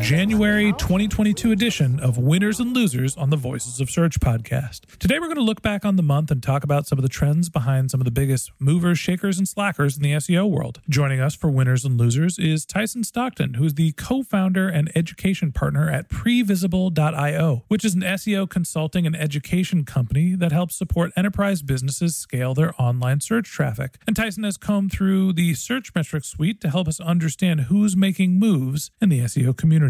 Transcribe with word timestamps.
January 0.00 0.72
2022 0.72 1.52
edition 1.52 2.00
of 2.00 2.16
Winners 2.16 2.58
and 2.58 2.74
Losers 2.74 3.16
on 3.18 3.28
the 3.28 3.36
Voices 3.36 3.80
of 3.80 3.90
Search 3.90 4.18
podcast. 4.18 4.80
Today 4.98 5.18
we're 5.18 5.26
going 5.26 5.36
to 5.36 5.42
look 5.42 5.60
back 5.60 5.84
on 5.84 5.96
the 5.96 6.02
month 6.02 6.30
and 6.30 6.42
talk 6.42 6.64
about 6.64 6.86
some 6.86 6.98
of 6.98 7.02
the 7.02 7.08
trends 7.08 7.50
behind 7.50 7.90
some 7.90 8.00
of 8.00 8.06
the 8.06 8.10
biggest 8.10 8.50
movers, 8.58 8.98
shakers, 8.98 9.36
and 9.36 9.46
slackers 9.46 9.96
in 9.96 10.02
the 10.02 10.12
SEO 10.12 10.50
world. 10.50 10.80
Joining 10.88 11.20
us 11.20 11.34
for 11.34 11.50
Winners 11.50 11.84
and 11.84 11.98
Losers 11.98 12.38
is 12.38 12.64
Tyson 12.64 13.04
Stockton, 13.04 13.54
who 13.54 13.64
is 13.64 13.74
the 13.74 13.92
co-founder 13.92 14.68
and 14.68 14.90
education 14.96 15.52
partner 15.52 15.90
at 15.90 16.08
Previsible.io, 16.08 17.64
which 17.68 17.84
is 17.84 17.94
an 17.94 18.00
SEO 18.00 18.48
consulting 18.48 19.06
and 19.06 19.14
education 19.14 19.84
company 19.84 20.34
that 20.34 20.50
helps 20.50 20.76
support 20.76 21.12
enterprise 21.14 21.60
businesses 21.60 22.16
scale 22.16 22.54
their 22.54 22.72
online 22.80 23.20
search 23.20 23.50
traffic. 23.50 23.98
And 24.06 24.16
Tyson 24.16 24.44
has 24.44 24.56
combed 24.56 24.92
through 24.92 25.34
the 25.34 25.52
search 25.54 25.94
metrics 25.94 26.28
suite 26.28 26.60
to 26.62 26.70
help 26.70 26.88
us 26.88 27.00
understand 27.00 27.62
who's 27.62 27.96
making 27.96 28.38
moves 28.38 28.90
in 29.00 29.10
the 29.10 29.20
SEO 29.20 29.54
community. 29.56 29.89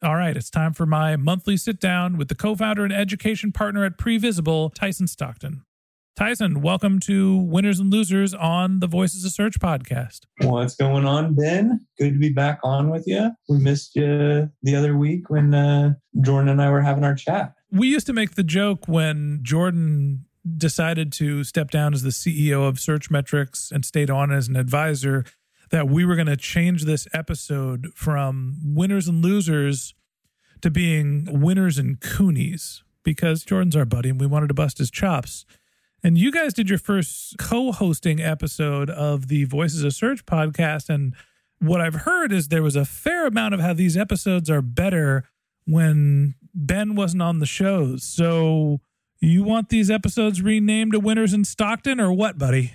All 0.00 0.14
right, 0.14 0.36
it's 0.36 0.48
time 0.48 0.74
for 0.74 0.86
my 0.86 1.16
monthly 1.16 1.56
sit 1.56 1.80
down 1.80 2.18
with 2.18 2.28
the 2.28 2.36
co-founder 2.36 2.84
and 2.84 2.92
education 2.92 3.50
partner 3.50 3.84
at 3.84 3.98
Previsible, 3.98 4.72
Tyson 4.72 5.08
Stockton. 5.08 5.64
Tyson, 6.14 6.62
welcome 6.62 7.00
to 7.00 7.36
Winners 7.36 7.80
and 7.80 7.92
Losers 7.92 8.32
on 8.32 8.78
the 8.78 8.86
Voices 8.86 9.24
of 9.24 9.32
Search 9.32 9.58
podcast. 9.58 10.20
What's 10.42 10.76
going 10.76 11.04
on, 11.04 11.34
Ben? 11.34 11.84
Good 11.98 12.12
to 12.12 12.18
be 12.20 12.28
back 12.28 12.60
on 12.62 12.90
with 12.90 13.08
you. 13.08 13.32
We 13.48 13.58
missed 13.58 13.96
you 13.96 14.48
the 14.62 14.76
other 14.76 14.96
week 14.96 15.30
when 15.30 15.52
uh, 15.52 15.94
Jordan 16.20 16.50
and 16.50 16.62
I 16.62 16.70
were 16.70 16.82
having 16.82 17.02
our 17.02 17.16
chat. 17.16 17.54
We 17.72 17.88
used 17.88 18.06
to 18.06 18.12
make 18.12 18.36
the 18.36 18.44
joke 18.44 18.86
when 18.86 19.40
Jordan 19.42 20.26
decided 20.56 21.10
to 21.14 21.42
step 21.42 21.72
down 21.72 21.92
as 21.92 22.02
the 22.02 22.10
CEO 22.10 22.68
of 22.68 22.76
Searchmetrics 22.76 23.72
and 23.72 23.84
stayed 23.84 24.10
on 24.10 24.30
as 24.30 24.46
an 24.46 24.54
advisor 24.54 25.24
that 25.70 25.88
we 25.88 26.04
were 26.04 26.14
going 26.14 26.26
to 26.26 26.36
change 26.36 26.84
this 26.84 27.06
episode 27.12 27.88
from 27.94 28.56
winners 28.64 29.08
and 29.08 29.22
losers 29.22 29.94
to 30.60 30.70
being 30.70 31.40
winners 31.40 31.78
and 31.78 32.00
coonies 32.00 32.82
because 33.02 33.44
Jordan's 33.44 33.76
our 33.76 33.84
buddy 33.84 34.08
and 34.08 34.20
we 34.20 34.26
wanted 34.26 34.48
to 34.48 34.54
bust 34.54 34.78
his 34.78 34.90
chops. 34.90 35.44
And 36.02 36.16
you 36.16 36.30
guys 36.30 36.54
did 36.54 36.68
your 36.68 36.78
first 36.78 37.36
co 37.38 37.72
hosting 37.72 38.20
episode 38.20 38.88
of 38.90 39.28
the 39.28 39.44
Voices 39.44 39.82
of 39.82 39.94
Search 39.94 40.24
podcast. 40.26 40.88
And 40.88 41.14
what 41.58 41.80
I've 41.80 41.94
heard 41.94 42.32
is 42.32 42.48
there 42.48 42.62
was 42.62 42.76
a 42.76 42.84
fair 42.84 43.26
amount 43.26 43.54
of 43.54 43.60
how 43.60 43.72
these 43.72 43.96
episodes 43.96 44.48
are 44.48 44.62
better 44.62 45.24
when 45.64 46.34
Ben 46.54 46.94
wasn't 46.94 47.22
on 47.22 47.40
the 47.40 47.46
shows. 47.46 48.04
So 48.04 48.80
you 49.20 49.42
want 49.42 49.68
these 49.68 49.90
episodes 49.90 50.40
renamed 50.40 50.92
to 50.92 51.00
Winners 51.00 51.34
in 51.34 51.44
Stockton 51.44 52.00
or 52.00 52.12
what, 52.12 52.38
buddy? 52.38 52.74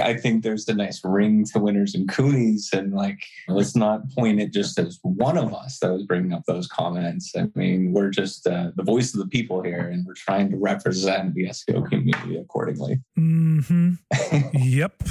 I 0.00 0.16
think 0.16 0.42
there's 0.42 0.68
a 0.68 0.74
nice 0.74 1.00
ring 1.04 1.44
to 1.46 1.58
winners 1.58 1.94
and 1.94 2.08
coonies, 2.08 2.72
and 2.72 2.92
like 2.92 3.22
let's 3.48 3.76
not 3.76 4.10
point 4.10 4.40
it 4.40 4.52
just 4.52 4.78
as 4.78 4.98
one 5.02 5.36
of 5.36 5.52
us 5.52 5.78
that 5.80 5.92
was 5.92 6.04
bringing 6.04 6.32
up 6.32 6.44
those 6.46 6.66
comments. 6.66 7.32
I 7.36 7.48
mean, 7.54 7.92
we're 7.92 8.10
just 8.10 8.46
uh, 8.46 8.70
the 8.76 8.82
voice 8.82 9.14
of 9.14 9.20
the 9.20 9.26
people 9.26 9.62
here, 9.62 9.88
and 9.88 10.06
we're 10.06 10.14
trying 10.14 10.50
to 10.50 10.56
represent 10.56 11.34
the 11.34 11.46
SEO 11.46 11.88
community 11.88 12.36
accordingly. 12.36 13.00
hmm 13.16 13.92
yep. 14.52 15.02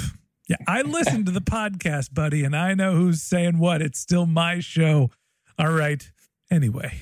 Yeah, 0.48 0.56
I 0.66 0.82
listened 0.82 1.26
to 1.26 1.32
the 1.32 1.40
podcast, 1.40 2.12
buddy, 2.12 2.44
and 2.44 2.54
I 2.54 2.74
know 2.74 2.94
who's 2.94 3.22
saying 3.22 3.58
what. 3.58 3.80
It's 3.80 3.98
still 3.98 4.26
my 4.26 4.60
show. 4.60 5.10
All 5.58 5.72
right. 5.72 6.10
Anyway, 6.50 7.00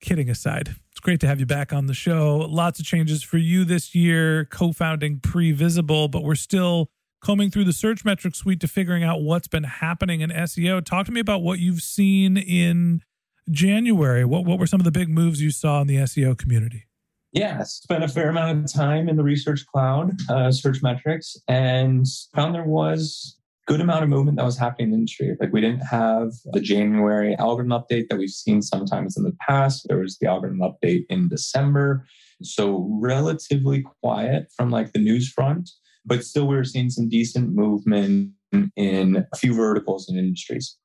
kidding 0.00 0.28
aside, 0.28 0.76
it's 0.92 1.00
great 1.00 1.18
to 1.20 1.26
have 1.26 1.40
you 1.40 1.46
back 1.46 1.72
on 1.72 1.86
the 1.86 1.94
show. 1.94 2.46
Lots 2.48 2.78
of 2.78 2.86
changes 2.86 3.22
for 3.22 3.38
you 3.38 3.64
this 3.64 3.94
year, 3.94 4.44
co 4.44 4.72
founding 4.72 5.18
Previsible, 5.18 6.10
but 6.10 6.22
we're 6.22 6.34
still 6.34 6.90
combing 7.26 7.50
through 7.50 7.64
the 7.64 7.72
search 7.72 8.04
metric 8.04 8.36
suite 8.36 8.60
to 8.60 8.68
figuring 8.68 9.02
out 9.02 9.20
what's 9.20 9.48
been 9.48 9.64
happening 9.64 10.20
in 10.20 10.30
SEO. 10.30 10.84
Talk 10.84 11.06
to 11.06 11.12
me 11.12 11.18
about 11.18 11.42
what 11.42 11.58
you've 11.58 11.82
seen 11.82 12.36
in 12.36 13.02
January. 13.50 14.24
What, 14.24 14.44
what 14.44 14.60
were 14.60 14.66
some 14.68 14.78
of 14.78 14.84
the 14.84 14.92
big 14.92 15.08
moves 15.08 15.42
you 15.42 15.50
saw 15.50 15.80
in 15.80 15.88
the 15.88 15.96
SEO 15.96 16.38
community? 16.38 16.86
Yeah, 17.32 17.64
spent 17.64 18.04
a 18.04 18.08
fair 18.08 18.30
amount 18.30 18.64
of 18.64 18.72
time 18.72 19.08
in 19.08 19.16
the 19.16 19.24
Research 19.24 19.66
Cloud, 19.66 20.12
uh, 20.30 20.52
search 20.52 20.84
metrics, 20.84 21.36
and 21.48 22.06
found 22.32 22.54
there 22.54 22.62
was 22.62 23.36
good 23.66 23.80
amount 23.80 24.04
of 24.04 24.08
movement 24.08 24.36
that 24.36 24.44
was 24.44 24.56
happening 24.56 24.86
in 24.86 24.90
the 24.92 24.98
industry. 24.98 25.36
Like 25.40 25.52
we 25.52 25.60
didn't 25.60 25.80
have 25.80 26.30
the 26.52 26.60
January 26.60 27.34
algorithm 27.40 27.72
update 27.72 28.06
that 28.08 28.18
we've 28.18 28.30
seen 28.30 28.62
sometimes 28.62 29.16
in 29.16 29.24
the 29.24 29.36
past. 29.40 29.86
There 29.88 29.98
was 29.98 30.16
the 30.18 30.28
algorithm 30.28 30.60
update 30.60 31.06
in 31.10 31.28
December. 31.28 32.06
So 32.42 32.88
relatively 33.00 33.84
quiet 34.00 34.52
from 34.56 34.70
like 34.70 34.92
the 34.92 35.00
news 35.00 35.28
front, 35.28 35.68
but 36.06 36.24
still 36.24 36.46
we 36.46 36.56
were 36.56 36.64
seeing 36.64 36.88
some 36.88 37.08
decent 37.08 37.54
movement 37.54 38.32
in 38.76 39.26
a 39.32 39.36
few 39.36 39.52
verticals 39.52 40.08
and 40.08 40.18
industries. 40.18 40.76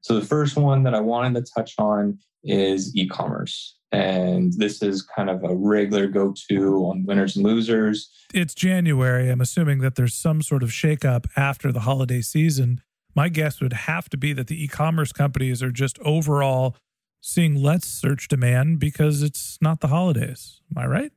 So 0.00 0.18
the 0.18 0.26
first 0.26 0.56
one 0.56 0.82
that 0.82 0.94
I 0.94 1.00
wanted 1.00 1.44
to 1.44 1.52
touch 1.56 1.74
on 1.78 2.18
is 2.42 2.94
e-commerce. 2.94 3.76
And 3.90 4.52
this 4.56 4.82
is 4.82 5.02
kind 5.02 5.30
of 5.30 5.42
a 5.44 5.54
regular 5.54 6.08
go-to 6.08 6.84
on 6.86 7.04
winners 7.06 7.36
and 7.36 7.46
losers. 7.46 8.10
It's 8.34 8.52
January. 8.52 9.30
I'm 9.30 9.40
assuming 9.40 9.78
that 9.78 9.94
there's 9.94 10.14
some 10.14 10.42
sort 10.42 10.62
of 10.62 10.70
shakeup 10.70 11.26
after 11.36 11.70
the 11.70 11.80
holiday 11.80 12.20
season. 12.20 12.82
My 13.14 13.28
guess 13.28 13.60
would 13.60 13.72
have 13.72 14.08
to 14.10 14.16
be 14.16 14.32
that 14.32 14.48
the 14.48 14.62
e 14.62 14.66
commerce 14.66 15.12
companies 15.12 15.62
are 15.62 15.70
just 15.70 15.98
overall 16.00 16.76
seeing 17.20 17.54
less 17.62 17.86
search 17.86 18.26
demand 18.28 18.80
because 18.80 19.22
it's 19.22 19.56
not 19.62 19.80
the 19.80 19.88
holidays. 19.88 20.60
Am 20.74 20.82
I 20.82 20.86
right? 20.86 21.12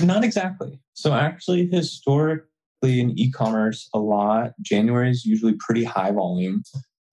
Not 0.00 0.22
exactly. 0.22 0.78
So, 0.92 1.14
actually, 1.14 1.66
historically 1.66 2.47
in 2.82 3.18
e 3.18 3.30
commerce, 3.30 3.88
a 3.94 3.98
lot, 3.98 4.52
January 4.60 5.10
is 5.10 5.24
usually 5.24 5.54
pretty 5.58 5.84
high 5.84 6.10
volume. 6.10 6.62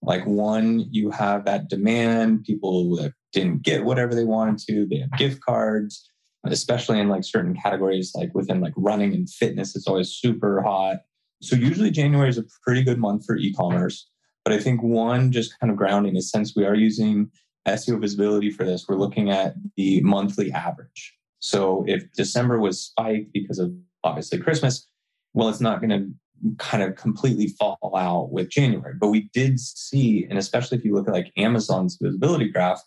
Like, 0.01 0.25
one, 0.25 0.85
you 0.91 1.09
have 1.11 1.45
that 1.45 1.69
demand, 1.69 2.43
people 2.43 2.95
that 2.97 3.13
didn't 3.33 3.63
get 3.63 3.85
whatever 3.85 4.13
they 4.13 4.23
wanted 4.23 4.59
to, 4.67 4.85
they 4.85 4.97
have 4.97 5.11
gift 5.17 5.41
cards, 5.41 6.09
especially 6.45 6.99
in 6.99 7.09
like 7.09 7.23
certain 7.23 7.55
categories, 7.55 8.11
like 8.13 8.33
within 8.35 8.61
like 8.61 8.73
running 8.77 9.13
and 9.13 9.29
fitness, 9.29 9.75
it's 9.75 9.87
always 9.87 10.09
super 10.09 10.61
hot. 10.61 10.97
So, 11.41 11.55
usually, 11.55 11.91
January 11.91 12.29
is 12.29 12.37
a 12.37 12.45
pretty 12.63 12.83
good 12.83 12.99
month 12.99 13.25
for 13.25 13.37
e 13.37 13.53
commerce. 13.53 14.09
But 14.43 14.53
I 14.53 14.59
think 14.59 14.83
one 14.83 15.31
just 15.31 15.59
kind 15.59 15.71
of 15.71 15.77
grounding 15.77 16.15
is 16.15 16.29
since 16.29 16.55
we 16.55 16.65
are 16.65 16.75
using 16.75 17.31
SEO 17.67 17.99
visibility 17.99 18.51
for 18.51 18.63
this, 18.63 18.87
we're 18.87 18.95
looking 18.95 19.31
at 19.31 19.55
the 19.75 20.01
monthly 20.01 20.51
average. 20.51 21.15
So 21.39 21.83
if 21.87 22.11
December 22.13 22.59
was 22.59 22.79
spiked 22.79 23.33
because 23.33 23.59
of 23.59 23.73
obviously 24.03 24.37
Christmas, 24.37 24.87
well, 25.35 25.49
it's 25.49 25.61
not 25.61 25.81
going 25.81 25.89
to 25.89 26.55
kind 26.57 26.81
of 26.81 26.95
completely 26.95 27.47
fall 27.47 27.93
out 27.95 28.31
with 28.31 28.49
January. 28.49 28.95
But 28.99 29.09
we 29.09 29.29
did 29.33 29.59
see, 29.59 30.25
and 30.29 30.39
especially 30.39 30.77
if 30.77 30.85
you 30.85 30.95
look 30.95 31.07
at 31.07 31.13
like 31.13 31.31
Amazon's 31.37 31.97
visibility 32.01 32.49
graph, 32.49 32.81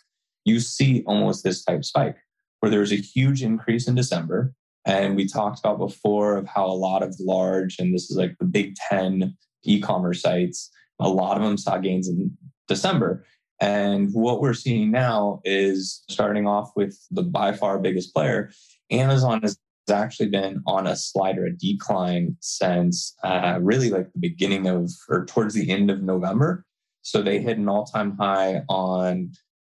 you 0.44 0.58
see 0.58 1.04
almost 1.06 1.44
this 1.44 1.62
type 1.62 1.84
spike 1.84 2.16
where 2.60 2.70
there 2.70 2.80
was 2.80 2.92
a 2.92 2.96
huge 2.96 3.42
increase 3.42 3.86
in 3.86 3.94
December. 3.94 4.54
And 4.86 5.14
we 5.14 5.28
talked 5.28 5.58
about 5.58 5.78
before 5.78 6.38
of 6.38 6.46
how 6.46 6.66
a 6.66 6.72
lot 6.72 7.02
of 7.02 7.14
large, 7.20 7.78
and 7.78 7.94
this 7.94 8.10
is 8.10 8.16
like 8.16 8.34
the 8.40 8.46
big 8.46 8.74
10 8.88 9.36
e 9.64 9.80
commerce 9.80 10.22
sites, 10.22 10.70
a 10.98 11.08
lot 11.08 11.36
of 11.36 11.42
them 11.42 11.58
saw 11.58 11.76
gains 11.76 12.08
in 12.08 12.36
December. 12.66 13.26
And 13.60 14.10
what 14.14 14.40
we're 14.40 14.54
seeing 14.54 14.90
now 14.90 15.40
is 15.44 16.02
starting 16.08 16.46
off 16.46 16.70
with 16.76 16.98
the 17.10 17.22
by 17.22 17.52
far 17.52 17.78
biggest 17.78 18.14
player, 18.14 18.50
Amazon 18.90 19.42
has 19.42 19.58
actually 19.90 20.28
been 20.28 20.62
on 20.66 20.86
a 20.86 20.96
slide 20.96 21.38
or 21.38 21.46
a 21.46 21.56
decline 21.56 22.36
since 22.40 23.14
uh, 23.24 23.58
really 23.60 23.90
like 23.90 24.12
the 24.12 24.20
beginning 24.20 24.66
of 24.66 24.90
or 25.08 25.24
towards 25.26 25.54
the 25.54 25.70
end 25.70 25.90
of 25.90 26.02
November. 26.02 26.64
So 27.02 27.22
they 27.22 27.40
hit 27.40 27.58
an 27.58 27.68
all 27.68 27.84
time 27.84 28.16
high 28.16 28.62
on 28.68 29.32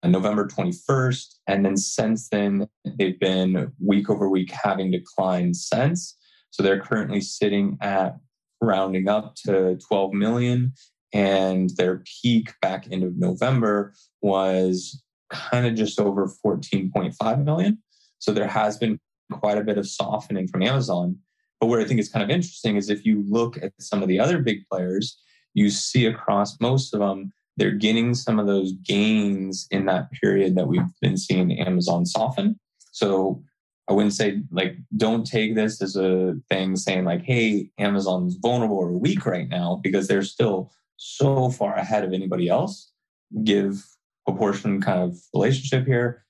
November 0.03 0.47
21st. 0.47 1.25
And 1.47 1.65
then 1.65 1.77
since 1.77 2.29
then, 2.29 2.67
they've 2.97 3.19
been 3.19 3.71
week 3.83 4.09
over 4.09 4.29
week 4.29 4.51
having 4.51 4.91
declined 4.91 5.55
since. 5.55 6.17
So 6.51 6.63
they're 6.63 6.81
currently 6.81 7.21
sitting 7.21 7.77
at 7.81 8.15
rounding 8.61 9.07
up 9.07 9.35
to 9.45 9.77
12 9.87 10.13
million 10.13 10.73
and 11.13 11.71
their 11.77 12.03
peak 12.21 12.53
back 12.61 12.87
end 12.91 13.03
of 13.03 13.17
November 13.17 13.93
was 14.21 15.01
kind 15.29 15.65
of 15.65 15.75
just 15.75 15.99
over 15.99 16.31
14.5 16.45 17.43
million. 17.43 17.79
So 18.19 18.31
there 18.31 18.47
has 18.47 18.77
been 18.77 18.99
quite 19.31 19.57
a 19.57 19.63
bit 19.63 19.77
of 19.77 19.87
softening 19.87 20.47
from 20.47 20.63
Amazon. 20.63 21.17
But 21.59 21.67
where 21.67 21.81
I 21.81 21.85
think 21.85 21.99
is 21.99 22.09
kind 22.09 22.23
of 22.23 22.29
interesting 22.29 22.77
is 22.77 22.89
if 22.89 23.05
you 23.05 23.23
look 23.27 23.57
at 23.61 23.73
some 23.79 24.01
of 24.01 24.07
the 24.07 24.19
other 24.19 24.39
big 24.39 24.59
players, 24.71 25.19
you 25.53 25.69
see 25.69 26.05
across 26.05 26.59
most 26.59 26.93
of 26.93 26.99
them, 26.99 27.33
they're 27.57 27.71
getting 27.71 28.13
some 28.13 28.39
of 28.39 28.47
those 28.47 28.71
gains 28.71 29.67
in 29.69 29.85
that 29.85 30.11
period 30.11 30.55
that 30.55 30.67
we've 30.67 30.81
been 31.01 31.17
seeing 31.17 31.59
Amazon 31.59 32.05
soften. 32.05 32.57
So 32.91 33.43
I 33.89 33.93
wouldn't 33.93 34.13
say 34.13 34.41
like 34.51 34.77
don't 34.95 35.25
take 35.25 35.55
this 35.55 35.81
as 35.81 35.95
a 35.95 36.35
thing 36.49 36.75
saying 36.75 37.05
like, 37.05 37.23
hey, 37.23 37.69
Amazon's 37.77 38.35
vulnerable 38.35 38.77
or 38.77 38.91
weak 38.93 39.25
right 39.25 39.49
now 39.49 39.79
because 39.83 40.07
they're 40.07 40.21
still 40.23 40.71
so 40.95 41.49
far 41.49 41.73
ahead 41.73 42.05
of 42.05 42.13
anybody 42.13 42.47
else. 42.47 42.91
Give 43.43 43.83
proportion 44.25 44.79
kind 44.79 44.99
of 44.99 45.17
relationship 45.33 45.85
here. 45.85 46.23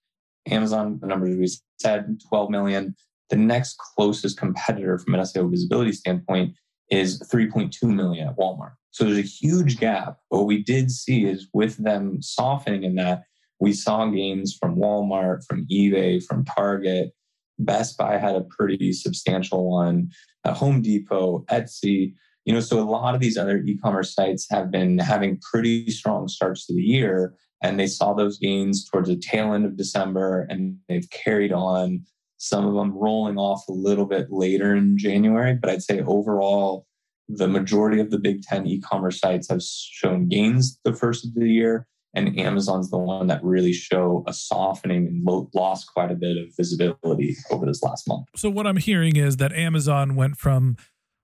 Amazon, 0.48 1.00
the 1.02 1.08
numbers 1.08 1.38
we 1.38 1.48
said, 1.82 2.20
12 2.28 2.50
million. 2.50 2.96
The 3.30 3.36
next 3.36 3.78
closest 3.78 4.38
competitor 4.38 4.98
from 4.98 5.16
an 5.16 5.22
SEO 5.22 5.50
visibility 5.52 5.92
standpoint 5.92 6.56
is 6.90 7.22
3.2 7.32 7.84
million 7.84 8.28
at 8.28 8.38
Walmart. 8.38 8.74
So 8.92 9.04
there's 9.04 9.20
a 9.20 9.22
huge 9.22 9.78
gap. 9.78 10.18
What 10.30 10.46
we 10.46 10.64
did 10.64 10.92
see 10.92 11.26
is 11.26 11.48
with 11.54 11.78
them 11.78 12.22
softening 12.22 12.84
in 12.84 12.96
that, 12.96 13.24
we 13.60 13.74
saw 13.74 14.06
gains 14.08 14.58
from 14.60 14.78
Walmart, 14.78 15.44
from 15.46 15.68
eBay, 15.72 16.24
from 16.24 16.46
Target. 16.46 17.12
Best 17.60 17.98
Buy 17.98 18.18
had 18.18 18.36
a 18.36 18.46
pretty 18.58 18.94
substantial 18.94 19.70
one. 19.70 20.10
Uh, 20.46 20.54
Home 20.54 20.82
Depot, 20.82 21.44
Etsy, 21.50 22.14
you 22.46 22.54
know, 22.54 22.62
so 22.62 22.80
a 22.80 22.82
lot 22.82 23.14
of 23.14 23.22
these 23.22 23.38
other 23.38 23.58
e-commerce 23.58 24.16
sites 24.16 24.48
have 24.50 24.72
been 24.72 24.98
having 24.98 25.40
pretty 25.40 25.90
strong 25.92 26.28
starts 26.28 26.66
to 26.66 26.74
the 26.74 26.82
year, 26.82 27.36
and 27.62 27.80
they 27.80 27.88
saw 27.88 28.14
those 28.14 28.38
gains 28.40 28.88
towards 28.90 29.10
the 29.10 29.18
tail 29.18 29.54
end 29.54 29.66
of 29.66 29.78
December, 29.78 30.48
and 30.50 30.78
they've 30.88 31.10
carried 31.10 31.52
on. 31.52 32.06
Some 32.42 32.66
of 32.66 32.74
them 32.74 32.94
rolling 32.94 33.38
off 33.38 33.68
a 33.68 33.74
little 33.74 34.06
bit 34.06 34.28
later 34.32 34.74
in 34.74 34.98
January, 34.98 35.56
but 35.56 35.70
I'd 35.70 35.84
say 35.84 36.00
overall, 36.00 36.86
the 37.28 37.50
majority 37.50 38.00
of 38.00 38.12
the 38.12 38.18
Big 38.18 38.44
Ten 38.44 38.66
e-commerce 38.66 39.20
sites 39.20 39.50
have 39.50 39.62
shown 39.62 40.30
gains 40.30 40.80
the 40.86 40.94
first 40.94 41.26
of 41.26 41.36
the 41.36 41.50
year, 41.50 41.86
and 42.14 42.40
Amazon's 42.40 42.90
the 42.90 42.98
one 42.98 43.28
that 43.28 43.44
really 43.44 43.74
show 43.74 44.24
a 44.26 44.32
softening 44.32 45.06
and 45.06 45.50
lost 45.54 45.92
quite 45.94 46.12
a 46.12 46.16
bit 46.16 46.38
of 46.38 46.56
visibility 46.56 47.36
over 47.52 47.66
this 47.66 47.84
last 47.84 48.08
month. 48.08 48.26
So 48.38 48.50
what 48.50 48.66
I'm 48.66 48.78
hearing 48.78 49.18
is 49.18 49.36
that 49.38 49.52
Amazon 49.52 50.16
went 50.16 50.38
from 50.38 50.78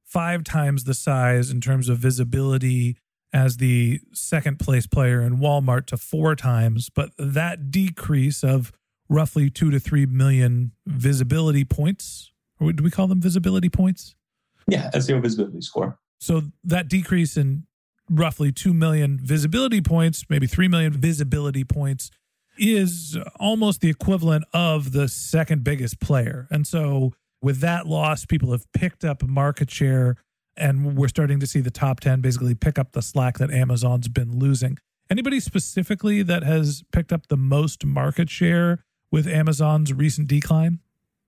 five 0.04 0.44
times 0.44 0.84
the 0.84 0.94
size 0.94 1.50
in 1.50 1.62
terms 1.62 1.90
of 1.90 1.98
visibility 1.98 2.98
as 3.36 3.58
the 3.58 4.00
second 4.14 4.60
place 4.60 4.88
player 4.88 5.22
in 5.22 5.40
Walmart 5.40 5.88
to 5.88 5.98
four 5.98 6.38
times, 6.38 6.90
but 6.90 7.10
that 7.18 7.70
decrease 7.70 8.46
of 8.46 8.72
roughly 9.10 9.50
two 9.50 9.70
to 9.70 9.78
three 9.78 10.06
million 10.06 10.72
visibility 10.88 11.66
points, 11.66 12.32
or 12.62 12.72
do 12.72 12.82
we 12.82 12.90
call 12.90 13.08
them 13.08 13.22
visibility 13.22 13.68
points? 13.68 14.16
Yeah, 14.68 14.90
SEO 14.92 15.22
visibility 15.22 15.60
score. 15.60 16.00
So 16.18 16.44
that 16.64 16.88
decrease 16.88 17.36
in 17.36 17.66
roughly 18.10 18.54
2 18.54 18.74
million 18.74 19.20
visibility 19.22 19.82
points, 19.82 20.26
maybe 20.30 20.48
3 20.48 20.70
million 20.70 20.94
visibility 20.94 21.66
points, 21.66 22.12
is 22.58 23.18
almost 23.38 23.82
the 23.82 23.90
equivalent 23.90 24.46
of 24.54 24.94
the 24.94 25.10
second 25.10 25.64
biggest 25.64 26.00
player. 26.00 26.48
And 26.50 26.66
so 26.66 27.12
with 27.42 27.60
that 27.60 27.86
loss, 27.86 28.26
people 28.26 28.52
have 28.54 28.72
picked 28.72 29.04
up 29.04 29.22
market 29.24 29.70
share, 29.70 30.16
and 30.58 30.98
we're 30.98 31.08
starting 31.08 31.40
to 31.40 31.48
see 31.48 31.62
the 31.62 31.72
top 31.72 32.00
10 32.00 32.22
basically 32.22 32.56
pick 32.56 32.80
up 32.80 32.94
the 32.94 33.02
slack 33.02 33.38
that 33.38 33.52
Amazon's 33.52 34.08
been 34.08 34.40
losing. 34.40 34.78
Anybody 35.10 35.40
specifically 35.40 36.24
that 36.24 36.44
has 36.44 36.84
picked 36.92 37.14
up 37.14 37.28
the 37.28 37.38
most 37.38 37.86
market 37.86 38.30
share 38.30 38.84
with 39.12 39.28
Amazon's 39.28 39.94
recent 39.94 40.28
decline? 40.28 40.80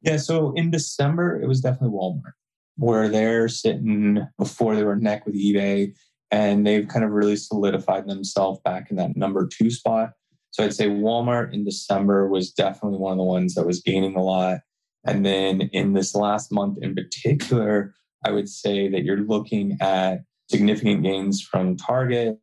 Yeah, 0.01 0.17
so 0.17 0.53
in 0.53 0.71
December, 0.71 1.41
it 1.41 1.47
was 1.47 1.61
definitely 1.61 1.97
Walmart, 1.97 2.33
where 2.75 3.09
they're 3.09 3.49
sitting 3.49 4.25
before 4.37 4.75
they 4.75 4.83
were 4.83 4.95
neck 4.95 5.25
with 5.25 5.35
eBay, 5.35 5.93
and 6.31 6.65
they've 6.65 6.87
kind 6.87 7.05
of 7.05 7.11
really 7.11 7.35
solidified 7.35 8.07
themselves 8.07 8.59
back 8.63 8.89
in 8.89 8.97
that 8.97 9.15
number 9.15 9.47
two 9.47 9.69
spot. 9.69 10.11
So 10.51 10.63
I'd 10.63 10.73
say 10.73 10.87
Walmart 10.87 11.53
in 11.53 11.65
December 11.65 12.27
was 12.27 12.51
definitely 12.51 12.99
one 12.99 13.11
of 13.11 13.17
the 13.17 13.23
ones 13.23 13.53
that 13.55 13.65
was 13.65 13.81
gaining 13.81 14.15
a 14.15 14.23
lot. 14.23 14.59
And 15.05 15.25
then 15.25 15.61
in 15.71 15.93
this 15.93 16.15
last 16.15 16.51
month 16.51 16.79
in 16.81 16.95
particular, 16.95 17.93
I 18.27 18.31
would 18.31 18.49
say 18.49 18.89
that 18.89 19.03
you're 19.03 19.21
looking 19.21 19.77
at 19.79 20.19
significant 20.49 21.01
gains 21.01 21.41
from 21.41 21.77
Target, 21.77 22.37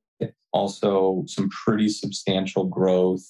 also 0.50 1.24
some 1.26 1.50
pretty 1.50 1.90
substantial 1.90 2.64
growth 2.64 3.24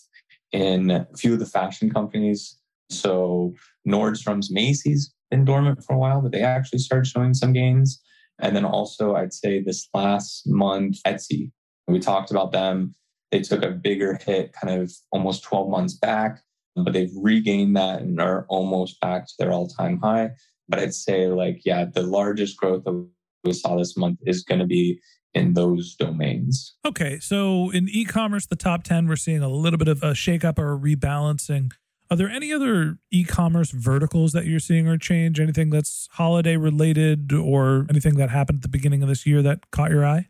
in 0.52 0.92
a 0.92 1.08
few 1.16 1.32
of 1.32 1.40
the 1.40 1.46
fashion 1.46 1.90
companies. 1.90 2.56
So 2.90 3.54
Nordstrom's 3.88 4.52
Macy's 4.52 5.12
been 5.32 5.44
dormant 5.44 5.82
for 5.82 5.94
a 5.94 5.98
while, 5.98 6.20
but 6.20 6.30
they 6.30 6.42
actually 6.42 6.78
started 6.78 7.08
showing 7.08 7.34
some 7.34 7.52
gains. 7.52 8.00
And 8.38 8.54
then 8.54 8.64
also, 8.64 9.16
I'd 9.16 9.32
say 9.32 9.60
this 9.60 9.88
last 9.92 10.46
month, 10.46 10.98
Etsy, 11.04 11.50
we 11.88 11.98
talked 11.98 12.30
about 12.30 12.52
them. 12.52 12.94
They 13.32 13.40
took 13.40 13.64
a 13.64 13.70
bigger 13.70 14.16
hit 14.24 14.52
kind 14.52 14.80
of 14.80 14.92
almost 15.10 15.42
12 15.42 15.68
months 15.68 15.94
back 15.94 16.40
but 16.76 16.92
they've 16.92 17.12
regained 17.16 17.76
that 17.76 18.02
and 18.02 18.20
are 18.20 18.46
almost 18.48 19.00
back 19.00 19.26
to 19.26 19.34
their 19.38 19.52
all 19.52 19.68
time 19.68 19.98
high. 19.98 20.30
But 20.68 20.78
I'd 20.78 20.94
say, 20.94 21.26
like, 21.26 21.62
yeah, 21.64 21.84
the 21.84 22.02
largest 22.02 22.56
growth 22.56 22.84
that 22.84 23.06
we 23.44 23.52
saw 23.52 23.76
this 23.76 23.96
month 23.96 24.18
is 24.26 24.42
going 24.42 24.60
to 24.60 24.66
be 24.66 25.00
in 25.34 25.54
those 25.54 25.94
domains. 25.96 26.76
Okay. 26.86 27.18
So 27.18 27.70
in 27.70 27.88
e 27.90 28.04
commerce, 28.04 28.46
the 28.46 28.56
top 28.56 28.84
10, 28.84 29.08
we're 29.08 29.16
seeing 29.16 29.42
a 29.42 29.48
little 29.48 29.78
bit 29.78 29.88
of 29.88 30.02
a 30.02 30.12
shakeup 30.12 30.58
or 30.58 30.74
a 30.74 30.78
rebalancing. 30.78 31.72
Are 32.10 32.16
there 32.16 32.28
any 32.28 32.52
other 32.52 32.98
e 33.10 33.24
commerce 33.24 33.70
verticals 33.70 34.32
that 34.32 34.46
you're 34.46 34.60
seeing 34.60 34.86
or 34.86 34.96
change? 34.96 35.40
Anything 35.40 35.70
that's 35.70 36.08
holiday 36.12 36.56
related 36.56 37.32
or 37.32 37.86
anything 37.90 38.14
that 38.16 38.30
happened 38.30 38.58
at 38.58 38.62
the 38.62 38.68
beginning 38.68 39.02
of 39.02 39.08
this 39.08 39.26
year 39.26 39.42
that 39.42 39.70
caught 39.70 39.90
your 39.90 40.06
eye? 40.06 40.28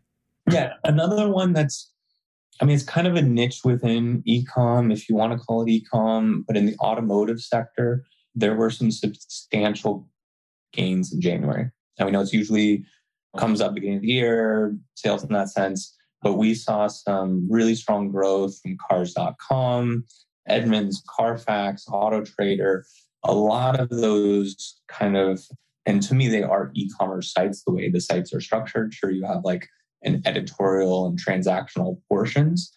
Yeah. 0.51 0.73
Another 0.83 1.29
one 1.29 1.53
that's 1.53 1.91
I 2.61 2.65
mean, 2.65 2.75
it's 2.75 2.85
kind 2.85 3.05
of 3.05 3.15
a 3.15 3.21
niche 3.21 3.61
within 3.65 4.23
ecom, 4.23 4.91
if 4.91 5.09
you 5.09 5.15
want 5.15 5.33
to 5.33 5.45
call 5.45 5.63
it 5.63 5.67
ecom, 5.67 6.45
but 6.47 6.55
in 6.55 6.65
the 6.65 6.75
automotive 6.79 7.41
sector, 7.41 8.05
there 8.33 8.55
were 8.55 8.69
some 8.69 8.91
substantial 8.91 10.07
gains 10.75 11.13
in 11.13 11.21
January. 11.21 11.69
And 11.97 12.05
we 12.05 12.11
know 12.11 12.21
it's 12.21 12.33
usually 12.33 12.85
comes 13.37 13.61
up 13.61 13.73
beginning 13.73 13.97
of 13.97 14.01
the 14.01 14.07
year, 14.07 14.77
sales 14.95 15.23
in 15.23 15.33
that 15.33 15.49
sense. 15.49 15.95
But 16.21 16.33
we 16.33 16.53
saw 16.53 16.87
some 16.87 17.47
really 17.49 17.75
strong 17.75 18.09
growth 18.09 18.59
from 18.61 18.77
cars.com, 18.89 20.05
Edmunds, 20.47 21.03
Carfax, 21.07 21.85
Auto 21.87 22.23
Trader, 22.23 22.85
a 23.23 23.33
lot 23.33 23.79
of 23.79 23.89
those 23.89 24.79
kind 24.87 25.17
of, 25.17 25.41
and 25.85 26.01
to 26.03 26.15
me, 26.15 26.27
they 26.27 26.43
are 26.43 26.71
e 26.73 26.89
commerce 26.97 27.31
sites 27.31 27.63
the 27.63 27.73
way 27.73 27.89
the 27.89 28.01
sites 28.01 28.33
are 28.33 28.41
structured. 28.41 28.93
Sure, 28.93 29.11
you 29.11 29.25
have 29.25 29.43
like 29.43 29.67
an 30.03 30.21
editorial 30.25 31.07
and 31.07 31.19
transactional 31.19 31.97
portions, 32.09 32.71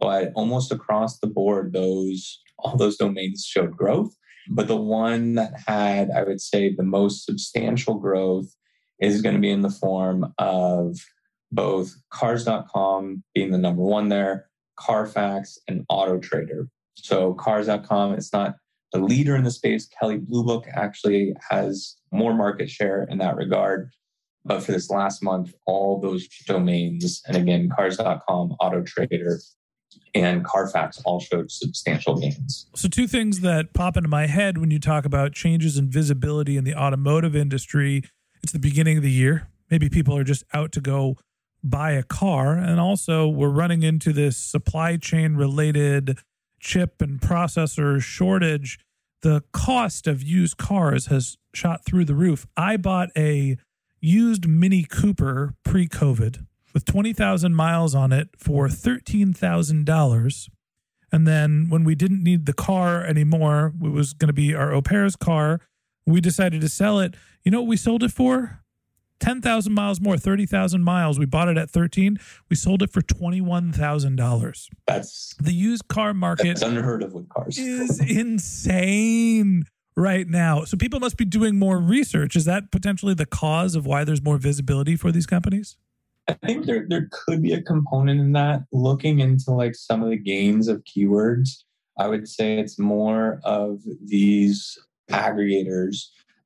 but 0.00 0.32
almost 0.34 0.72
across 0.72 1.18
the 1.18 1.26
board, 1.26 1.72
those 1.72 2.40
all 2.58 2.76
those 2.76 2.96
domains 2.96 3.44
showed 3.44 3.76
growth. 3.76 4.12
But 4.50 4.68
the 4.68 4.76
one 4.76 5.34
that 5.34 5.52
had, 5.66 6.10
I 6.10 6.22
would 6.22 6.40
say, 6.40 6.74
the 6.74 6.82
most 6.82 7.24
substantial 7.24 7.94
growth 7.94 8.54
is 9.00 9.22
going 9.22 9.34
to 9.34 9.40
be 9.40 9.50
in 9.50 9.62
the 9.62 9.70
form 9.70 10.32
of 10.38 10.98
both 11.52 11.94
cars.com 12.10 13.22
being 13.34 13.50
the 13.50 13.58
number 13.58 13.82
one 13.82 14.08
there, 14.08 14.48
Carfax, 14.78 15.58
and 15.68 15.84
Auto 15.88 16.18
Trader. 16.18 16.68
So 16.94 17.34
cars.com, 17.34 18.14
it's 18.14 18.32
not 18.32 18.56
the 18.92 19.00
leader 19.00 19.36
in 19.36 19.44
the 19.44 19.50
space. 19.50 19.86
Kelley 19.86 20.18
Blue 20.18 20.44
Book 20.44 20.66
actually 20.72 21.34
has 21.50 21.96
more 22.10 22.34
market 22.34 22.70
share 22.70 23.04
in 23.04 23.18
that 23.18 23.36
regard. 23.36 23.90
But 24.44 24.62
for 24.62 24.72
this 24.72 24.90
last 24.90 25.22
month, 25.22 25.52
all 25.66 26.00
those 26.00 26.26
domains, 26.46 27.20
and 27.26 27.36
again, 27.36 27.68
cars.com, 27.74 28.56
Auto 28.60 28.82
Trader, 28.82 29.40
and 30.14 30.44
Carfax 30.44 31.00
all 31.04 31.20
showed 31.20 31.50
substantial 31.50 32.18
gains. 32.18 32.66
So, 32.74 32.88
two 32.88 33.06
things 33.06 33.40
that 33.40 33.72
pop 33.74 33.96
into 33.96 34.08
my 34.08 34.26
head 34.26 34.58
when 34.58 34.70
you 34.70 34.78
talk 34.78 35.04
about 35.04 35.32
changes 35.32 35.76
in 35.76 35.90
visibility 35.90 36.56
in 36.56 36.64
the 36.64 36.74
automotive 36.74 37.34
industry 37.36 38.04
it's 38.42 38.52
the 38.52 38.58
beginning 38.58 38.96
of 38.96 39.02
the 39.02 39.10
year. 39.10 39.48
Maybe 39.70 39.88
people 39.88 40.16
are 40.16 40.24
just 40.24 40.44
out 40.54 40.72
to 40.72 40.80
go 40.80 41.16
buy 41.62 41.92
a 41.92 42.02
car. 42.02 42.56
And 42.56 42.80
also, 42.80 43.28
we're 43.28 43.48
running 43.48 43.82
into 43.82 44.12
this 44.12 44.36
supply 44.36 44.96
chain 44.96 45.34
related 45.34 46.18
chip 46.60 47.02
and 47.02 47.20
processor 47.20 48.00
shortage. 48.00 48.78
The 49.22 49.42
cost 49.52 50.06
of 50.06 50.22
used 50.22 50.56
cars 50.56 51.06
has 51.06 51.36
shot 51.54 51.84
through 51.84 52.04
the 52.04 52.14
roof. 52.14 52.46
I 52.56 52.76
bought 52.76 53.10
a 53.16 53.56
used 54.00 54.46
Mini 54.46 54.84
Cooper 54.84 55.54
pre 55.64 55.88
COVID 55.88 56.46
with 56.72 56.84
20,000 56.84 57.54
miles 57.54 57.94
on 57.94 58.12
it 58.12 58.28
for 58.36 58.68
$13,000. 58.68 60.48
And 61.10 61.26
then 61.26 61.66
when 61.68 61.84
we 61.84 61.94
didn't 61.94 62.22
need 62.22 62.46
the 62.46 62.52
car 62.52 63.02
anymore, 63.02 63.72
it 63.82 63.90
was 63.90 64.12
going 64.12 64.28
to 64.28 64.34
be 64.34 64.54
our 64.54 64.72
au 64.72 64.82
pair's 64.82 65.16
car. 65.16 65.60
We 66.06 66.20
decided 66.20 66.60
to 66.60 66.68
sell 66.68 67.00
it. 67.00 67.14
You 67.44 67.50
know 67.50 67.60
what 67.60 67.68
we 67.68 67.76
sold 67.76 68.02
it 68.02 68.12
for? 68.12 68.62
10,000 69.20 69.72
miles 69.72 70.00
more, 70.00 70.16
30,000 70.16 70.82
miles. 70.82 71.18
We 71.18 71.26
bought 71.26 71.48
it 71.48 71.58
at 71.58 71.70
13. 71.70 72.18
We 72.48 72.56
sold 72.56 72.82
it 72.82 72.92
for 72.92 73.00
$21,000. 73.02 74.68
That's 74.86 75.34
the 75.40 75.52
used 75.52 75.88
car 75.88 76.14
market. 76.14 76.46
That's 76.46 76.62
unheard 76.62 77.02
of 77.02 77.14
with 77.14 77.28
cars. 77.28 77.58
is 77.58 78.00
insane 78.00 79.64
right 79.96 80.28
now. 80.28 80.64
So 80.64 80.76
people 80.76 81.00
must 81.00 81.16
be 81.16 81.24
doing 81.24 81.58
more 81.58 81.78
research. 81.78 82.36
Is 82.36 82.44
that 82.44 82.70
potentially 82.70 83.14
the 83.14 83.26
cause 83.26 83.74
of 83.74 83.86
why 83.86 84.04
there's 84.04 84.22
more 84.22 84.38
visibility 84.38 84.94
for 84.94 85.10
these 85.10 85.26
companies? 85.26 85.76
I 86.28 86.34
think 86.46 86.66
there 86.66 86.84
there 86.88 87.08
could 87.10 87.42
be 87.42 87.52
a 87.52 87.62
component 87.62 88.20
in 88.20 88.32
that. 88.32 88.64
Looking 88.72 89.20
into 89.20 89.50
like 89.52 89.74
some 89.74 90.02
of 90.02 90.10
the 90.10 90.18
gains 90.18 90.68
of 90.68 90.84
keywords, 90.84 91.48
I 91.98 92.08
would 92.08 92.28
say 92.28 92.58
it's 92.58 92.78
more 92.78 93.40
of 93.44 93.80
these 94.04 94.78
aggregators 95.10 95.96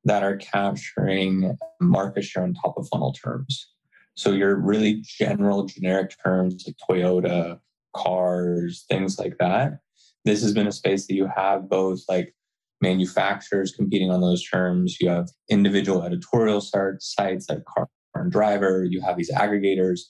that 0.04 0.22
are 0.22 0.36
capturing 0.36 1.56
market 1.80 2.22
share 2.22 2.44
on 2.44 2.54
top 2.54 2.74
of 2.76 2.88
funnel 2.88 3.12
terms. 3.12 3.68
So 4.14 4.32
your 4.32 4.56
really 4.56 5.02
general 5.02 5.64
generic 5.64 6.14
terms 6.22 6.64
like 6.66 6.76
Toyota, 6.88 7.58
cars, 7.96 8.84
things 8.88 9.18
like 9.18 9.36
that. 9.38 9.78
This 10.24 10.42
has 10.42 10.52
been 10.52 10.66
a 10.66 10.72
space 10.72 11.06
that 11.06 11.14
you 11.14 11.28
have 11.34 11.68
both 11.68 12.00
like 12.08 12.34
manufacturers 12.80 13.72
competing 13.72 14.10
on 14.10 14.20
those 14.20 14.48
terms. 14.48 14.98
You 15.00 15.08
have 15.08 15.28
individual 15.50 16.02
editorial 16.02 16.60
sites 16.60 17.46
like 17.48 17.64
Car 17.64 17.88
Driver. 18.28 18.84
You 18.84 19.00
have 19.02 19.16
these 19.16 19.32
aggregators. 19.32 20.00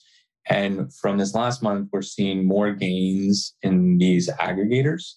And 0.49 0.93
from 0.95 1.17
this 1.17 1.33
last 1.33 1.63
month, 1.63 1.89
we're 1.91 2.01
seeing 2.01 2.45
more 2.45 2.73
gains 2.73 3.55
in 3.61 3.97
these 3.97 4.29
aggregators. 4.29 5.13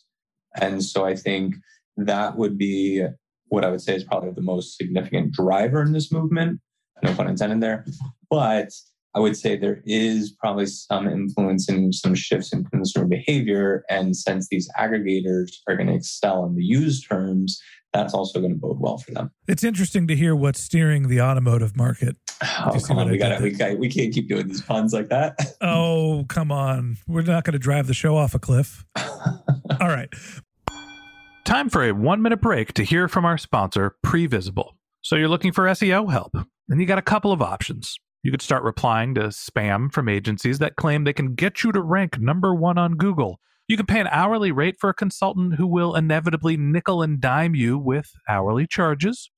And 0.61 0.83
so 0.83 1.05
I 1.05 1.16
think 1.16 1.57
that 1.97 2.37
would 2.37 2.57
be 2.57 3.05
what 3.49 3.64
I 3.64 3.71
would 3.71 3.81
say 3.81 3.95
is 3.95 4.05
probably 4.05 4.31
the 4.31 4.43
most 4.43 4.76
significant 4.76 5.33
driver 5.33 5.83
in 5.83 5.93
this 5.93 6.12
movement. 6.12 6.61
No 7.02 7.14
pun 7.14 7.28
intended 7.28 7.61
there. 7.61 7.85
But 8.31 8.71
I 9.14 9.21
would 9.21 9.37
say 9.37 9.57
there 9.57 9.83
is 9.87 10.31
probably 10.31 10.66
some 10.66 11.09
influence 11.09 11.69
in 11.69 11.93
some 11.93 12.14
shifts 12.14 12.52
in 12.52 12.64
consumer 12.64 13.07
behavior. 13.07 13.85
And 13.88 14.16
since 14.16 14.49
these 14.49 14.69
aggregators 14.78 15.52
are 15.66 15.76
going 15.76 15.88
to 15.88 15.95
excel 15.95 16.45
in 16.45 16.55
the 16.55 16.64
used 16.64 17.09
terms, 17.09 17.61
that's 17.93 18.12
also 18.12 18.40
going 18.40 18.52
to 18.52 18.59
bode 18.59 18.78
well 18.78 18.99
for 18.99 19.12
them. 19.12 19.31
It's 19.49 19.64
interesting 19.64 20.07
to 20.09 20.16
hear 20.16 20.37
what's 20.37 20.62
steering 20.62 21.09
the 21.09 21.21
automotive 21.21 21.76
market. 21.76 22.16
Oh, 22.43 22.78
come 22.87 22.99
on. 22.99 23.11
We, 23.11 23.19
gotta, 23.19 23.43
we, 23.43 23.50
gotta, 23.50 23.76
we 23.76 23.88
can't 23.88 24.12
keep 24.12 24.28
doing 24.28 24.49
these 24.49 24.61
puns 24.61 24.93
like 24.93 25.09
that. 25.09 25.38
oh, 25.61 26.25
come 26.28 26.52
on. 26.52 26.99
We're 27.07 27.23
not 27.23 27.45
going 27.45 27.52
to 27.52 27.59
drive 27.59 27.87
the 27.87 27.95
show 27.95 28.16
off 28.16 28.35
a 28.35 28.38
cliff. 28.38 28.85
All 28.97 29.88
right. 29.88 30.09
Time 31.45 31.71
for 31.71 31.85
a 31.85 31.93
one 31.93 32.23
minute 32.23 32.40
break 32.40 32.73
to 32.75 32.83
hear 32.83 33.09
from 33.09 33.25
our 33.25 33.38
sponsor, 33.38 33.97
Previsible. 34.05 34.73
So 35.02 35.16
you're 35.16 35.28
looking 35.28 35.52
for 35.52 35.64
SEO 35.66 36.11
help, 36.11 36.35
and 36.69 36.81
you 36.81 36.87
got 36.87 36.99
a 36.99 37.02
couple 37.02 37.31
of 37.31 37.40
options. 37.40 37.97
You 38.23 38.33
could 38.33 38.43
start 38.43 38.64
replying 38.64 39.14
to 39.14 39.28
spam 39.28 39.93
from 39.93 40.09
agencies 40.09 40.59
that 40.59 40.75
claim 40.75 41.05
they 41.05 41.12
can 41.12 41.37
get 41.37 41.62
you 41.62 41.71
to 41.71 41.81
rank 41.81 42.19
number 42.19 42.52
one 42.52 42.76
on 42.76 42.97
Google. 42.97 43.38
You 43.69 43.76
can 43.76 43.87
pay 43.87 44.00
an 44.00 44.09
hourly 44.09 44.50
rate 44.50 44.76
for 44.81 44.90
a 44.90 44.95
consultant 44.95 45.55
who 45.55 45.66
will 45.66 45.95
inevitably 45.95 46.57
nickel 46.57 47.02
and 47.02 47.21
dime 47.21 47.55
you 47.55 47.78
with 47.78 48.11
hourly 48.28 48.66
charges. 48.66 49.31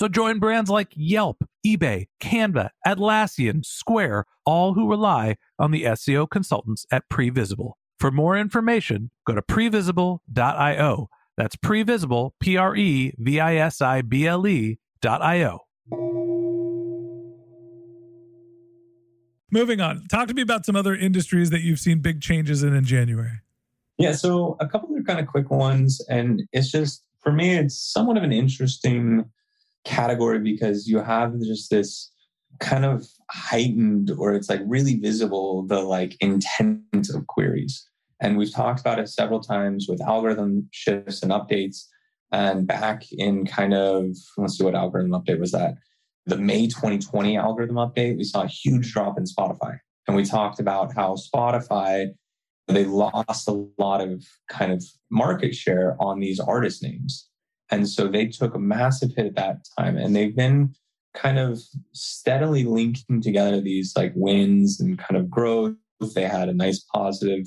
So 0.00 0.08
join 0.08 0.38
brands 0.38 0.70
like 0.70 0.88
Yelp, 0.96 1.44
eBay, 1.66 2.06
Canva, 2.22 2.70
Atlassian, 2.86 3.62
Square, 3.62 4.24
all 4.46 4.72
who 4.72 4.88
rely 4.88 5.36
on 5.58 5.72
the 5.72 5.82
SEO 5.82 6.26
consultants 6.30 6.86
at 6.90 7.02
Previsible. 7.12 7.72
For 7.98 8.10
more 8.10 8.34
information, 8.38 9.10
go 9.26 9.34
to 9.34 9.42
previsible.io 9.42 11.10
that's 11.36 11.54
previsible, 11.56 12.30
P 12.40 12.56
R 12.56 12.74
E 12.76 13.12
V 13.18 13.40
I 13.40 13.56
S 13.56 13.82
I 13.82 14.00
B 14.00 14.26
L 14.26 14.46
E 14.46 14.78
dot 15.02 15.20
I 15.20 15.42
O. 15.44 15.58
Moving 19.50 19.82
on, 19.82 20.06
talk 20.10 20.28
to 20.28 20.34
me 20.34 20.40
about 20.40 20.64
some 20.64 20.76
other 20.76 20.94
industries 20.94 21.50
that 21.50 21.60
you've 21.60 21.78
seen 21.78 22.00
big 22.00 22.22
changes 22.22 22.62
in 22.62 22.74
in 22.74 22.84
January. 22.84 23.40
Yeah, 23.98 24.12
so 24.12 24.56
a 24.60 24.66
couple 24.66 24.96
of 24.96 25.04
kind 25.04 25.20
of 25.20 25.26
quick 25.26 25.50
ones. 25.50 26.00
And 26.08 26.44
it's 26.52 26.70
just, 26.70 27.04
for 27.22 27.32
me, 27.32 27.54
it's 27.54 27.78
somewhat 27.78 28.16
of 28.16 28.22
an 28.22 28.32
interesting 28.32 29.26
category 29.84 30.38
because 30.38 30.86
you 30.86 30.98
have 30.98 31.38
just 31.40 31.70
this 31.70 32.10
kind 32.58 32.84
of 32.84 33.06
heightened 33.30 34.10
or 34.18 34.34
it's 34.34 34.50
like 34.50 34.60
really 34.66 34.96
visible 34.96 35.66
the 35.66 35.80
like 35.80 36.16
intent 36.20 37.08
of 37.14 37.26
queries 37.26 37.90
and 38.20 38.36
we've 38.36 38.52
talked 38.52 38.80
about 38.80 38.98
it 38.98 39.08
several 39.08 39.40
times 39.40 39.86
with 39.88 40.02
algorithm 40.02 40.68
shifts 40.72 41.22
and 41.22 41.32
updates. 41.32 41.86
And 42.32 42.66
back 42.66 43.04
in 43.10 43.46
kind 43.46 43.74
of, 43.74 44.14
let's 44.36 44.58
see 44.58 44.64
what 44.64 44.74
algorithm 44.74 45.12
update 45.12 45.40
was 45.40 45.52
that? 45.52 45.74
The 46.26 46.36
May 46.36 46.66
2020 46.66 47.36
algorithm 47.36 47.76
update, 47.76 48.16
we 48.16 48.24
saw 48.24 48.42
a 48.42 48.46
huge 48.46 48.92
drop 48.92 49.18
in 49.18 49.24
Spotify. 49.24 49.78
And 50.06 50.16
we 50.16 50.24
talked 50.24 50.60
about 50.60 50.94
how 50.94 51.16
Spotify, 51.16 52.08
they 52.68 52.84
lost 52.84 53.48
a 53.48 53.66
lot 53.78 54.00
of 54.00 54.22
kind 54.48 54.70
of 54.70 54.84
market 55.10 55.54
share 55.54 55.96
on 55.98 56.20
these 56.20 56.38
artist 56.38 56.82
names. 56.82 57.28
And 57.70 57.88
so 57.88 58.08
they 58.08 58.26
took 58.26 58.54
a 58.54 58.58
massive 58.58 59.10
hit 59.16 59.26
at 59.26 59.36
that 59.36 59.58
time. 59.78 59.96
And 59.96 60.14
they've 60.14 60.34
been 60.34 60.74
kind 61.14 61.38
of 61.38 61.60
steadily 61.92 62.64
linking 62.64 63.20
together 63.20 63.60
these 63.60 63.92
like 63.96 64.12
wins 64.14 64.80
and 64.80 64.98
kind 64.98 65.16
of 65.16 65.30
growth. 65.30 65.74
They 66.14 66.24
had 66.24 66.48
a 66.48 66.54
nice 66.54 66.84
positive 66.94 67.46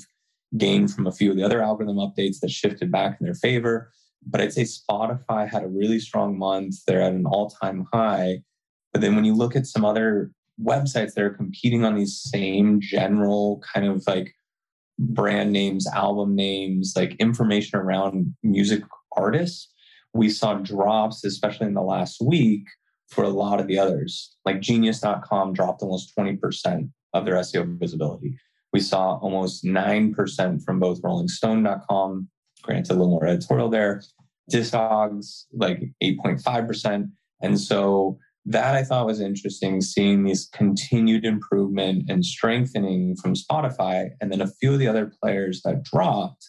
gain 0.56 0.86
from 0.88 1.06
a 1.06 1.12
few 1.12 1.30
of 1.30 1.36
the 1.36 1.42
other 1.42 1.62
algorithm 1.62 1.96
updates 1.96 2.40
that 2.40 2.50
shifted 2.50 2.90
back 2.90 3.18
in 3.20 3.24
their 3.26 3.34
favor. 3.34 3.90
But 4.26 4.40
I'd 4.40 4.52
say 4.52 4.62
Spotify 4.62 5.48
had 5.48 5.64
a 5.64 5.68
really 5.68 5.98
strong 5.98 6.38
month. 6.38 6.76
They're 6.86 7.02
at 7.02 7.12
an 7.12 7.26
all 7.26 7.50
time 7.50 7.86
high. 7.92 8.42
But 8.92 9.00
then 9.00 9.16
when 9.16 9.24
you 9.24 9.34
look 9.34 9.56
at 9.56 9.66
some 9.66 9.84
other 9.84 10.30
websites 10.62 11.14
that 11.14 11.24
are 11.24 11.34
competing 11.34 11.84
on 11.84 11.96
these 11.96 12.16
same 12.16 12.80
general 12.80 13.60
kind 13.74 13.86
of 13.86 14.04
like 14.06 14.32
brand 14.98 15.52
names, 15.52 15.86
album 15.88 16.36
names, 16.36 16.94
like 16.96 17.16
information 17.16 17.78
around 17.78 18.34
music 18.42 18.82
artists, 19.16 19.73
we 20.14 20.30
saw 20.30 20.54
drops, 20.54 21.24
especially 21.24 21.66
in 21.66 21.74
the 21.74 21.82
last 21.82 22.20
week, 22.22 22.66
for 23.08 23.24
a 23.24 23.28
lot 23.28 23.60
of 23.60 23.66
the 23.66 23.78
others. 23.78 24.36
Like 24.44 24.60
genius.com 24.60 25.52
dropped 25.52 25.82
almost 25.82 26.12
20% 26.16 26.90
of 27.12 27.24
their 27.24 27.34
SEO 27.34 27.78
visibility. 27.78 28.38
We 28.72 28.80
saw 28.80 29.18
almost 29.18 29.64
9% 29.64 30.64
from 30.64 30.80
both 30.80 31.02
rollingstone.com, 31.02 32.28
granted 32.62 32.90
a 32.90 32.94
little 32.94 33.10
more 33.10 33.26
editorial 33.26 33.68
there, 33.68 34.02
Discogs, 34.52 35.44
like 35.52 35.82
8.5%. 36.02 37.10
And 37.42 37.60
so 37.60 38.18
that 38.46 38.74
I 38.74 38.84
thought 38.84 39.06
was 39.06 39.20
interesting, 39.20 39.80
seeing 39.80 40.24
these 40.24 40.48
continued 40.52 41.24
improvement 41.24 42.04
and 42.08 42.24
strengthening 42.24 43.16
from 43.16 43.34
Spotify, 43.34 44.10
and 44.20 44.30
then 44.30 44.40
a 44.40 44.50
few 44.60 44.72
of 44.72 44.78
the 44.78 44.88
other 44.88 45.12
players 45.22 45.62
that 45.64 45.82
dropped. 45.82 46.46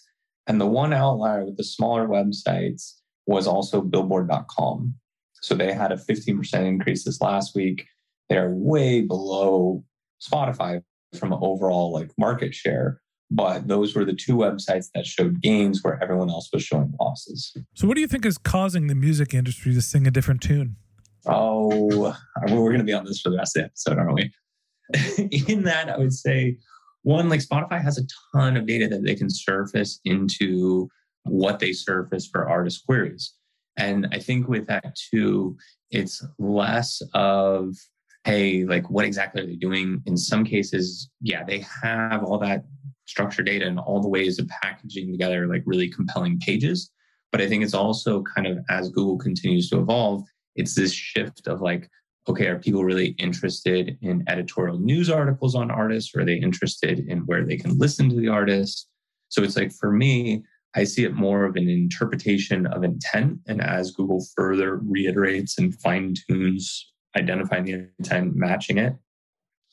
And 0.48 0.60
the 0.60 0.66
one 0.66 0.94
outlier 0.94 1.46
with 1.46 1.58
the 1.58 1.64
smaller 1.64 2.08
websites 2.08 2.94
was 3.28 3.48
also 3.48 3.82
billboard.com. 3.82 4.94
So 5.42 5.56
they 5.56 5.74
had 5.74 5.92
a 5.92 5.98
15% 5.98 6.54
increase 6.66 7.04
this 7.04 7.22
last 7.22 7.56
week. 7.56 7.86
They're 8.30 8.50
way 8.50 9.02
below 9.02 9.84
Spotify 10.22 10.82
from 11.18 11.34
an 11.34 11.40
overall 11.42 11.94
like 11.94 12.12
market 12.18 12.54
share. 12.54 13.02
But 13.32 13.68
those 13.68 13.96
were 13.96 14.06
the 14.06 14.14
two 14.14 14.36
websites 14.36 14.88
that 14.94 15.06
showed 15.06 15.42
gains 15.42 15.84
where 15.84 16.02
everyone 16.02 16.30
else 16.30 16.50
was 16.54 16.64
showing 16.64 16.94
losses. 17.00 17.56
So, 17.74 17.88
what 17.88 17.96
do 17.96 18.02
you 18.02 18.08
think 18.08 18.24
is 18.24 18.38
causing 18.38 18.86
the 18.86 18.94
music 18.94 19.34
industry 19.34 19.74
to 19.74 19.82
sing 19.82 20.06
a 20.06 20.12
different 20.12 20.42
tune? 20.42 20.76
Oh, 21.26 22.16
we're 22.50 22.70
going 22.70 22.78
to 22.78 22.84
be 22.84 22.94
on 22.94 23.04
this 23.04 23.22
for 23.22 23.32
the 23.32 23.38
rest 23.38 23.58
of 23.58 23.64
the 23.64 23.66
episode, 23.66 23.98
aren't 23.98 24.14
we? 24.14 24.32
In 25.48 25.64
that, 25.64 25.90
I 25.90 25.98
would 25.98 26.14
say 26.14 26.58
one, 27.02 27.30
like 27.30 27.40
Spotify 27.40 27.82
has 27.82 27.98
a 27.98 28.04
ton 28.36 28.58
of 28.58 28.68
data 28.68 28.88
that 28.88 29.04
they 29.04 29.16
can 29.16 29.30
surface 29.30 30.00
into 30.06 30.90
what 31.26 31.60
they 31.60 31.74
surface 31.74 32.28
for 32.28 32.48
artist 32.48 32.86
queries. 32.86 33.34
And 33.78 34.08
I 34.12 34.20
think 34.20 34.48
with 34.48 34.68
that 34.68 34.96
too, 35.12 35.58
it's 35.92 36.26
less 36.40 37.02
of, 37.14 37.76
hey, 38.24 38.64
like 38.64 38.90
what 38.90 39.06
exactly 39.06 39.42
are 39.42 39.46
they 39.46 39.56
doing? 39.56 40.02
In 40.06 40.18
some 40.18 40.46
cases, 40.46 41.10
yeah, 41.22 41.44
they 41.44 41.66
have 41.84 42.24
all 42.24 42.40
that 42.40 42.64
structured 43.06 43.46
data 43.46 43.68
and 43.68 43.80
all 43.80 44.02
the 44.02 44.10
ways 44.10 44.40
of 44.40 44.48
packaging 44.48 45.12
together 45.12 45.48
like 45.48 45.64
really 45.66 45.90
compelling 45.90 46.40
pages. 46.40 46.92
But 47.32 47.42
I 47.42 47.48
think 47.48 47.64
it's 47.64 47.74
also 47.74 48.24
kind 48.24 48.48
of 48.48 48.60
as 48.70 48.90
Google 48.90 49.18
continues 49.18 49.70
to 49.70 49.80
evolve, 49.80 50.24
it's 50.56 50.74
this 50.74 50.94
shift 50.94 51.48
of 51.48 51.62
like, 51.62 51.90
okay, 52.28 52.48
are 52.48 52.58
people 52.58 52.84
really 52.84 53.10
interested 53.20 53.98
in 54.02 54.24
editorial 54.28 54.80
news 54.80 55.10
articles 55.10 55.54
on 55.54 55.70
artists? 55.70 56.16
Or 56.16 56.22
are 56.22 56.26
they 56.26 56.36
interested 56.36 57.00
in 57.08 57.20
where 57.26 57.46
they 57.46 57.58
can 57.58 57.78
listen 57.78 58.10
to 58.10 58.16
the 58.16 58.30
artist? 58.30 58.88
So 59.30 59.44
it's 59.44 59.58
like 59.58 59.74
for 59.74 59.92
me, 59.92 60.44
I 60.76 60.84
see 60.84 61.04
it 61.06 61.14
more 61.14 61.46
of 61.46 61.56
an 61.56 61.70
interpretation 61.70 62.68
of 62.68 62.84
intent. 62.84 63.40
And 63.48 63.62
as 63.62 63.92
Google 63.92 64.26
further 64.36 64.78
reiterates 64.84 65.58
and 65.58 65.80
fine 65.82 66.16
tunes 66.28 66.92
identifying 67.18 67.64
the 67.64 67.90
intent, 67.98 68.36
matching 68.36 68.78
it, 68.78 68.94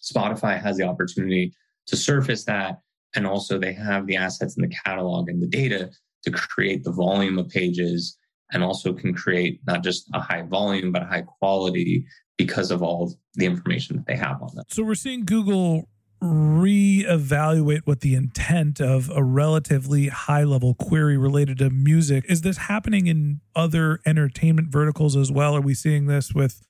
Spotify 0.00 0.60
has 0.60 0.76
the 0.76 0.84
opportunity 0.84 1.52
to 1.86 1.96
surface 1.96 2.44
that. 2.44 2.80
And 3.14 3.26
also, 3.26 3.58
they 3.58 3.72
have 3.72 4.06
the 4.06 4.16
assets 4.16 4.56
in 4.56 4.62
the 4.62 4.74
catalog 4.84 5.28
and 5.28 5.42
the 5.42 5.46
data 5.46 5.90
to 6.24 6.30
create 6.30 6.84
the 6.84 6.92
volume 6.92 7.38
of 7.38 7.48
pages 7.48 8.16
and 8.52 8.62
also 8.62 8.92
can 8.92 9.12
create 9.12 9.60
not 9.66 9.82
just 9.82 10.08
a 10.14 10.20
high 10.20 10.42
volume, 10.42 10.92
but 10.92 11.02
a 11.02 11.06
high 11.06 11.22
quality 11.22 12.06
because 12.38 12.70
of 12.70 12.82
all 12.82 13.14
the 13.34 13.44
information 13.44 13.96
that 13.96 14.06
they 14.06 14.16
have 14.16 14.40
on 14.40 14.54
them. 14.54 14.64
So, 14.68 14.82
we're 14.82 14.94
seeing 14.94 15.24
Google 15.24 15.88
reevaluate 16.22 17.82
what 17.84 18.00
the 18.00 18.14
intent 18.14 18.80
of 18.80 19.10
a 19.10 19.24
relatively 19.24 20.06
high 20.06 20.44
level 20.44 20.74
query 20.74 21.18
related 21.18 21.58
to 21.58 21.70
music. 21.70 22.24
Is 22.28 22.42
this 22.42 22.56
happening 22.56 23.08
in 23.08 23.40
other 23.56 24.00
entertainment 24.06 24.68
verticals 24.68 25.16
as 25.16 25.32
well? 25.32 25.56
Are 25.56 25.60
we 25.60 25.74
seeing 25.74 26.06
this 26.06 26.32
with 26.32 26.62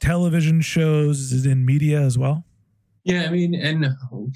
television 0.00 0.60
shows? 0.60 1.32
Is 1.32 1.44
in 1.44 1.66
media 1.66 2.00
as 2.00 2.16
well? 2.16 2.44
Yeah 3.04 3.24
i 3.24 3.30
mean 3.30 3.54
and 3.54 3.86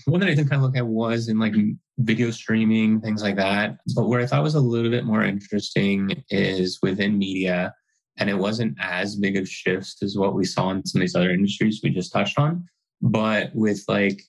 one 0.06 0.20
that 0.20 0.30
i 0.30 0.34
did 0.34 0.48
kind 0.48 0.54
of 0.54 0.62
look 0.62 0.76
at 0.76 0.86
was 0.86 1.28
in 1.28 1.38
like 1.38 1.54
video 1.98 2.30
streaming 2.30 3.00
things 3.00 3.22
like 3.22 3.36
that. 3.36 3.76
But 3.94 4.08
where 4.08 4.20
i 4.20 4.26
thought 4.26 4.42
was 4.42 4.56
a 4.56 4.60
little 4.60 4.90
bit 4.90 5.04
more 5.04 5.22
interesting 5.22 6.24
is 6.30 6.78
within 6.82 7.16
media 7.18 7.74
and 8.16 8.30
it 8.30 8.38
wasn't 8.38 8.76
as 8.80 9.16
big 9.16 9.36
of 9.36 9.48
shifts 9.48 10.02
as 10.02 10.16
what 10.16 10.34
we 10.34 10.44
saw 10.44 10.70
in 10.70 10.84
some 10.86 11.00
of 11.00 11.02
these 11.02 11.14
other 11.14 11.30
industries 11.30 11.80
we 11.82 11.90
just 11.90 12.12
touched 12.12 12.38
on. 12.38 12.64
But 13.02 13.54
with 13.54 13.84
like 13.88 14.22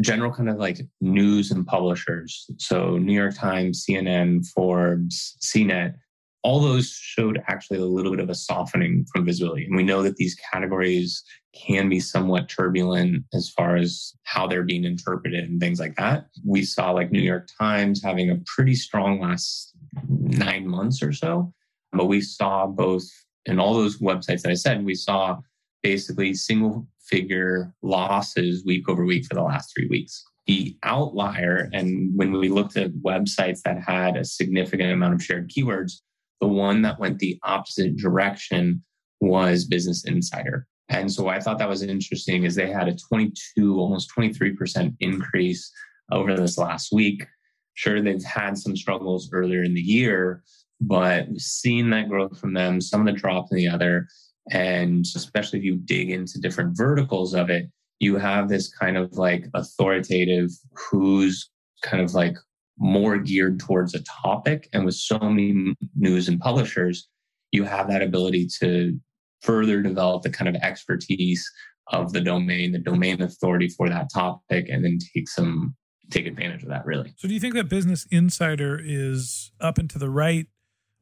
general 0.00 0.32
kind 0.32 0.48
of 0.48 0.56
like 0.56 0.80
news 1.00 1.50
and 1.50 1.66
publishers. 1.66 2.50
So 2.58 2.98
New 2.98 3.12
York 3.12 3.34
Times, 3.34 3.84
CNN, 3.88 4.46
Forbes, 4.54 5.36
CNET, 5.40 5.94
all 6.42 6.60
those 6.60 6.90
showed 6.90 7.42
actually 7.48 7.78
a 7.78 7.84
little 7.86 8.10
bit 8.10 8.20
of 8.20 8.28
a 8.28 8.34
softening 8.34 9.06
from 9.10 9.24
visibility. 9.24 9.64
And 9.64 9.76
we 9.76 9.82
know 9.82 10.02
that 10.02 10.16
these 10.16 10.36
categories 10.52 11.22
can 11.54 11.88
be 11.88 12.00
somewhat 12.00 12.50
turbulent 12.50 13.24
as 13.32 13.48
far 13.48 13.76
as 13.76 14.12
how 14.24 14.46
they're 14.46 14.62
being 14.62 14.84
interpreted 14.84 15.48
and 15.48 15.58
things 15.58 15.80
like 15.80 15.96
that. 15.96 16.26
We 16.44 16.62
saw 16.64 16.90
like 16.90 17.10
New 17.10 17.22
York 17.22 17.48
Times 17.58 18.02
having 18.02 18.30
a 18.30 18.38
pretty 18.44 18.74
strong 18.74 19.20
last 19.20 19.72
nine 20.08 20.68
months 20.68 21.02
or 21.02 21.12
so. 21.12 21.52
But 21.92 22.06
we 22.06 22.20
saw 22.20 22.66
both 22.66 23.04
in 23.46 23.58
all 23.58 23.74
those 23.74 23.98
websites 23.98 24.42
that 24.42 24.50
I 24.50 24.54
said, 24.54 24.84
we 24.84 24.94
saw 24.94 25.38
basically 25.84 26.34
single 26.34 26.88
figure 26.98 27.72
losses 27.82 28.64
week 28.64 28.88
over 28.88 29.04
week 29.04 29.26
for 29.26 29.34
the 29.34 29.42
last 29.42 29.72
three 29.72 29.86
weeks. 29.86 30.24
The 30.46 30.76
outlier, 30.82 31.70
and 31.72 32.10
when 32.16 32.32
we 32.32 32.48
looked 32.48 32.76
at 32.76 32.92
websites 32.94 33.60
that 33.62 33.80
had 33.80 34.16
a 34.16 34.24
significant 34.24 34.90
amount 34.90 35.14
of 35.14 35.22
shared 35.22 35.50
keywords, 35.50 36.00
the 36.40 36.48
one 36.48 36.82
that 36.82 36.98
went 36.98 37.18
the 37.18 37.38
opposite 37.44 37.96
direction 37.96 38.82
was 39.20 39.64
Business 39.64 40.04
Insider. 40.04 40.66
And 40.88 41.10
so 41.10 41.28
I 41.28 41.40
thought 41.40 41.58
that 41.58 41.68
was 41.68 41.82
interesting 41.82 42.44
is 42.44 42.54
they 42.54 42.70
had 42.70 42.88
a 42.88 42.96
22, 42.96 43.78
almost 43.78 44.10
23% 44.16 44.94
increase 45.00 45.70
over 46.12 46.36
this 46.36 46.58
last 46.58 46.92
week. 46.92 47.26
Sure, 47.74 48.02
they've 48.02 48.22
had 48.22 48.58
some 48.58 48.76
struggles 48.76 49.30
earlier 49.32 49.62
in 49.62 49.74
the 49.74 49.80
year, 49.80 50.42
but 50.80 51.26
seeing 51.38 51.90
that 51.90 52.08
growth 52.08 52.38
from 52.38 52.52
them, 52.52 52.80
some 52.80 53.00
of 53.00 53.06
the 53.06 53.18
drop 53.18 53.46
in 53.50 53.56
the 53.56 53.68
other, 53.68 54.06
and 54.50 55.04
especially 55.14 55.58
if 55.58 55.64
you 55.64 55.76
dig 55.76 56.10
into 56.10 56.40
different 56.40 56.76
verticals 56.76 57.34
of 57.34 57.50
it, 57.50 57.66
you 58.00 58.16
have 58.16 58.48
this 58.48 58.68
kind 58.68 58.96
of 58.96 59.12
like 59.14 59.46
authoritative 59.54 60.50
who's 60.72 61.50
kind 61.82 62.02
of 62.02 62.14
like 62.14 62.36
more 62.78 63.18
geared 63.18 63.60
towards 63.60 63.94
a 63.94 64.02
topic. 64.02 64.68
And 64.72 64.84
with 64.84 64.94
so 64.94 65.18
many 65.18 65.74
news 65.96 66.28
and 66.28 66.40
publishers, 66.40 67.08
you 67.52 67.64
have 67.64 67.88
that 67.88 68.02
ability 68.02 68.48
to 68.60 68.98
further 69.42 69.80
develop 69.80 70.22
the 70.22 70.30
kind 70.30 70.48
of 70.48 70.60
expertise 70.62 71.48
of 71.88 72.12
the 72.12 72.20
domain, 72.20 72.72
the 72.72 72.78
domain 72.78 73.22
authority 73.22 73.68
for 73.68 73.88
that 73.88 74.08
topic, 74.12 74.68
and 74.68 74.84
then 74.84 74.98
take 75.14 75.28
some 75.28 75.74
take 76.10 76.26
advantage 76.26 76.62
of 76.62 76.68
that 76.68 76.84
really. 76.84 77.14
So 77.16 77.28
do 77.28 77.34
you 77.34 77.40
think 77.40 77.54
that 77.54 77.68
Business 77.68 78.06
Insider 78.10 78.78
is 78.82 79.52
up 79.60 79.78
and 79.78 79.88
to 79.90 79.98
the 79.98 80.10
right 80.10 80.46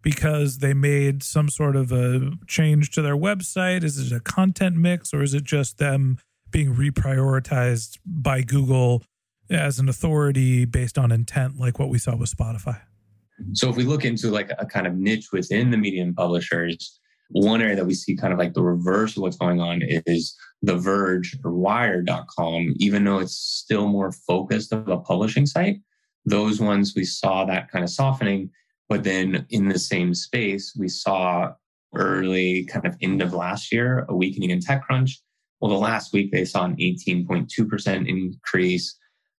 because 0.02 0.58
they 0.58 0.74
made 0.74 1.22
some 1.22 1.48
sort 1.48 1.76
of 1.76 1.92
a 1.92 2.32
change 2.46 2.90
to 2.90 3.02
their 3.02 3.16
website? 3.16 3.84
Is 3.84 3.98
it 3.98 4.14
a 4.14 4.20
content 4.20 4.76
mix 4.76 5.14
or 5.14 5.22
is 5.22 5.32
it 5.34 5.44
just 5.44 5.78
them 5.78 6.18
being 6.50 6.74
reprioritized 6.74 7.98
by 8.04 8.42
Google 8.42 9.02
as 9.48 9.78
an 9.78 9.88
authority 9.88 10.64
based 10.64 10.98
on 10.98 11.12
intent, 11.12 11.58
like 11.58 11.78
what 11.78 11.88
we 11.88 11.98
saw 11.98 12.16
with 12.16 12.34
Spotify? 12.34 12.80
So, 13.54 13.68
if 13.68 13.76
we 13.76 13.84
look 13.84 14.04
into 14.04 14.30
like 14.30 14.50
a 14.58 14.66
kind 14.66 14.86
of 14.86 14.94
niche 14.94 15.28
within 15.32 15.70
the 15.70 15.76
medium 15.76 16.14
publishers, 16.14 17.00
one 17.30 17.62
area 17.62 17.76
that 17.76 17.86
we 17.86 17.94
see 17.94 18.14
kind 18.14 18.32
of 18.32 18.38
like 18.38 18.54
the 18.54 18.62
reverse 18.62 19.16
of 19.16 19.22
what's 19.22 19.36
going 19.36 19.60
on 19.60 19.80
is 19.82 20.36
The 20.62 20.76
Verge 20.76 21.36
or 21.44 21.52
Wired.com, 21.52 22.74
even 22.76 23.04
though 23.04 23.18
it's 23.18 23.34
still 23.34 23.88
more 23.88 24.12
focused 24.12 24.72
of 24.72 24.88
a 24.88 24.98
publishing 24.98 25.46
site. 25.46 25.80
Those 26.24 26.60
ones 26.60 26.92
we 26.94 27.04
saw 27.04 27.44
that 27.46 27.70
kind 27.70 27.82
of 27.82 27.90
softening 27.90 28.50
but 28.92 29.04
then 29.04 29.46
in 29.48 29.70
the 29.70 29.78
same 29.78 30.12
space, 30.12 30.76
we 30.78 30.86
saw 30.86 31.50
early 31.94 32.66
kind 32.66 32.84
of 32.84 32.94
end 33.00 33.22
of 33.22 33.32
last 33.32 33.72
year 33.72 34.04
a 34.10 34.14
weakening 34.14 34.50
in 34.50 34.58
TechCrunch. 34.58 35.12
Well, 35.58 35.70
the 35.70 35.78
last 35.78 36.12
week 36.12 36.30
they 36.30 36.44
saw 36.44 36.66
an 36.66 36.76
18.2% 36.76 38.06
increase. 38.06 38.94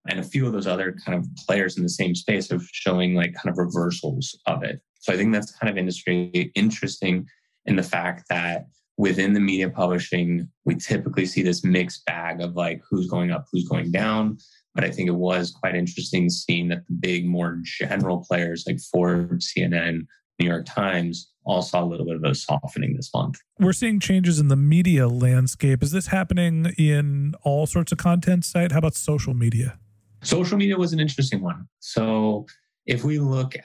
And 0.09 0.19
a 0.19 0.23
few 0.23 0.47
of 0.47 0.53
those 0.53 0.65
other 0.65 0.97
kind 1.05 1.15
of 1.15 1.27
players 1.45 1.77
in 1.77 1.83
the 1.83 1.89
same 1.89 2.15
space 2.15 2.51
are 2.51 2.59
showing 2.71 3.13
like 3.13 3.35
kind 3.35 3.51
of 3.51 3.59
reversals 3.59 4.35
of 4.47 4.63
it. 4.63 4.81
So 5.01 5.13
I 5.13 5.17
think 5.17 5.31
that's 5.31 5.55
kind 5.55 5.69
of 5.69 5.77
industry 5.77 6.51
interesting 6.55 7.27
in 7.67 7.75
the 7.75 7.83
fact 7.83 8.23
that 8.29 8.65
within 8.97 9.33
the 9.33 9.39
media 9.39 9.69
publishing, 9.69 10.49
we 10.65 10.77
typically 10.77 11.27
see 11.27 11.43
this 11.43 11.63
mixed 11.63 12.03
bag 12.07 12.41
of 12.41 12.55
like 12.55 12.81
who's 12.89 13.07
going 13.07 13.29
up, 13.29 13.45
who's 13.51 13.69
going 13.69 13.91
down. 13.91 14.39
But 14.75 14.83
I 14.83 14.89
think 14.89 15.07
it 15.07 15.15
was 15.15 15.51
quite 15.51 15.75
interesting 15.75 16.29
seeing 16.29 16.67
that 16.69 16.87
the 16.87 16.93
big, 16.93 17.27
more 17.27 17.59
general 17.63 18.25
players 18.27 18.63
like 18.67 18.79
Forbes, 18.79 19.53
CNN, 19.55 20.07
New 20.39 20.47
York 20.47 20.65
Times 20.65 21.31
all 21.45 21.61
saw 21.61 21.83
a 21.83 21.85
little 21.85 22.05
bit 22.05 22.15
of 22.15 22.23
a 22.23 22.33
softening 22.33 22.95
this 22.95 23.11
month. 23.13 23.37
We're 23.59 23.73
seeing 23.73 23.99
changes 23.99 24.39
in 24.39 24.47
the 24.47 24.55
media 24.55 25.07
landscape. 25.07 25.83
Is 25.83 25.91
this 25.91 26.07
happening 26.07 26.73
in 26.77 27.35
all 27.43 27.67
sorts 27.67 27.91
of 27.91 27.97
content 27.97 28.45
site? 28.45 28.71
How 28.71 28.79
about 28.79 28.95
social 28.95 29.33
media? 29.33 29.77
Social 30.23 30.57
media 30.57 30.77
was 30.77 30.93
an 30.93 30.99
interesting 30.99 31.41
one. 31.41 31.67
So 31.79 32.45
if 32.85 33.03
we 33.03 33.19
look 33.19 33.55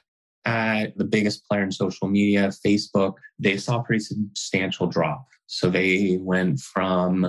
at 0.44 0.96
the 0.96 1.04
biggest 1.04 1.46
player 1.46 1.62
in 1.62 1.70
social 1.72 2.08
media, 2.08 2.48
Facebook, 2.48 3.14
they 3.38 3.56
saw 3.56 3.80
a 3.80 3.82
pretty 3.84 4.02
substantial 4.04 4.86
drop. 4.86 5.26
So 5.46 5.70
they 5.70 6.18
went 6.20 6.60
from 6.60 7.24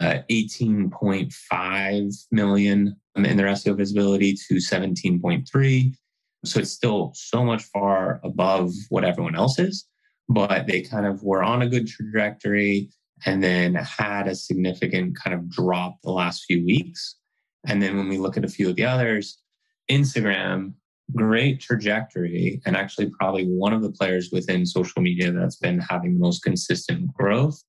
uh, 0.00 0.18
18.5 0.30 2.26
million 2.30 2.96
Um, 3.14 3.26
in 3.26 3.36
their 3.36 3.48
SEO 3.48 3.76
visibility 3.76 4.34
to 4.48 4.54
17.3. 4.54 5.94
So 6.44 6.60
it's 6.60 6.70
still 6.70 7.12
so 7.14 7.44
much 7.44 7.62
far 7.64 8.20
above 8.24 8.72
what 8.88 9.04
everyone 9.04 9.36
else 9.36 9.58
is, 9.58 9.86
but 10.28 10.66
they 10.66 10.80
kind 10.80 11.04
of 11.04 11.22
were 11.22 11.42
on 11.42 11.60
a 11.60 11.68
good 11.68 11.86
trajectory 11.86 12.88
and 13.26 13.42
then 13.42 13.74
had 13.74 14.28
a 14.28 14.34
significant 14.34 15.16
kind 15.16 15.34
of 15.34 15.50
drop 15.50 15.96
the 16.02 16.10
last 16.10 16.44
few 16.46 16.64
weeks. 16.64 17.16
And 17.66 17.82
then 17.82 17.96
when 17.98 18.08
we 18.08 18.16
look 18.16 18.36
at 18.36 18.46
a 18.46 18.48
few 18.48 18.70
of 18.70 18.76
the 18.76 18.86
others, 18.86 19.38
Instagram, 19.90 20.72
great 21.14 21.60
trajectory, 21.60 22.62
and 22.64 22.76
actually 22.76 23.10
probably 23.10 23.44
one 23.44 23.74
of 23.74 23.82
the 23.82 23.92
players 23.92 24.30
within 24.32 24.64
social 24.64 25.02
media 25.02 25.30
that's 25.32 25.56
been 25.56 25.78
having 25.78 26.14
the 26.14 26.20
most 26.20 26.42
consistent 26.42 27.12
growth. 27.12 27.62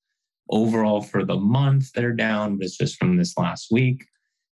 Overall, 0.49 1.01
for 1.01 1.25
the 1.25 1.36
month, 1.36 1.91
they're 1.93 2.13
down, 2.13 2.58
but 2.58 2.65
it's 2.65 2.77
just 2.77 2.97
from 2.97 3.17
this 3.17 3.38
last 3.38 3.67
week. 3.71 4.06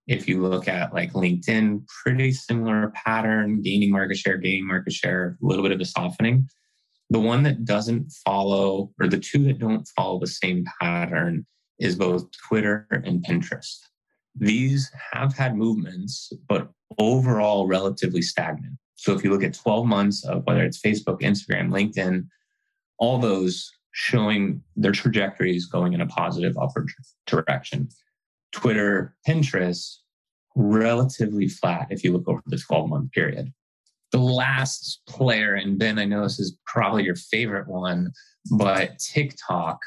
If 0.09 0.27
you 0.27 0.43
look 0.43 0.69
at 0.69 0.95
like 0.95 1.13
LinkedIn, 1.13 1.87
pretty 2.03 2.33
similar 2.33 2.93
pattern, 2.95 3.61
gaining 3.61 3.93
market 3.93 4.17
share, 4.17 4.39
gaining 4.39 4.67
market 4.67 4.95
share, 4.95 5.37
a 5.43 5.47
little 5.47 5.63
bit 5.63 5.73
of 5.73 5.81
a 5.81 5.85
softening. 5.85 6.49
The 7.11 7.21
one 7.21 7.43
that 7.43 7.65
doesn't 7.65 8.11
follow, 8.25 8.91
or 8.99 9.07
the 9.07 9.19
two 9.19 9.45
that 9.45 9.59
don't 9.59 9.87
follow 9.97 10.19
the 10.19 10.27
same 10.27 10.65
pattern, 10.81 11.47
is 11.79 11.95
both 11.95 12.27
Twitter 12.49 12.87
and 12.91 13.25
Pinterest. 13.25 13.77
These 14.35 14.91
have 15.13 15.37
had 15.37 15.57
movements, 15.57 16.33
but 16.49 16.71
overall 16.99 17.67
relatively 17.67 18.23
stagnant. 18.23 18.79
So 18.97 19.15
if 19.15 19.23
you 19.23 19.31
look 19.31 19.45
at 19.45 19.55
12 19.55 19.87
months 19.87 20.25
of 20.25 20.43
whether 20.45 20.65
it's 20.65 20.81
Facebook, 20.81 21.21
Instagram, 21.21 21.71
LinkedIn, 21.71 22.27
all 22.99 23.19
those 23.19 23.71
showing 23.93 24.63
their 24.77 24.93
trajectories 24.93 25.67
going 25.67 25.93
in 25.93 26.01
a 26.01 26.07
positive 26.07 26.57
upward 26.57 26.89
direction. 27.27 27.89
Twitter, 28.53 29.15
Pinterest, 29.27 29.97
relatively 30.57 31.49
flat 31.49 31.89
if 31.91 32.03
you 32.03 32.13
look 32.13 32.29
over 32.29 32.43
the 32.47 32.59
12 32.59 32.89
month 32.89 33.13
period. 33.13 33.53
The 34.11 34.19
last 34.19 35.03
player, 35.07 35.55
and 35.55 35.79
Ben, 35.79 35.99
I 35.99 36.07
know 36.07 36.23
this 36.23 36.39
is 36.39 36.59
probably 36.67 37.05
your 37.05 37.15
favorite 37.15 37.69
one, 37.69 38.11
but 38.57 38.99
TikTok 38.99 39.79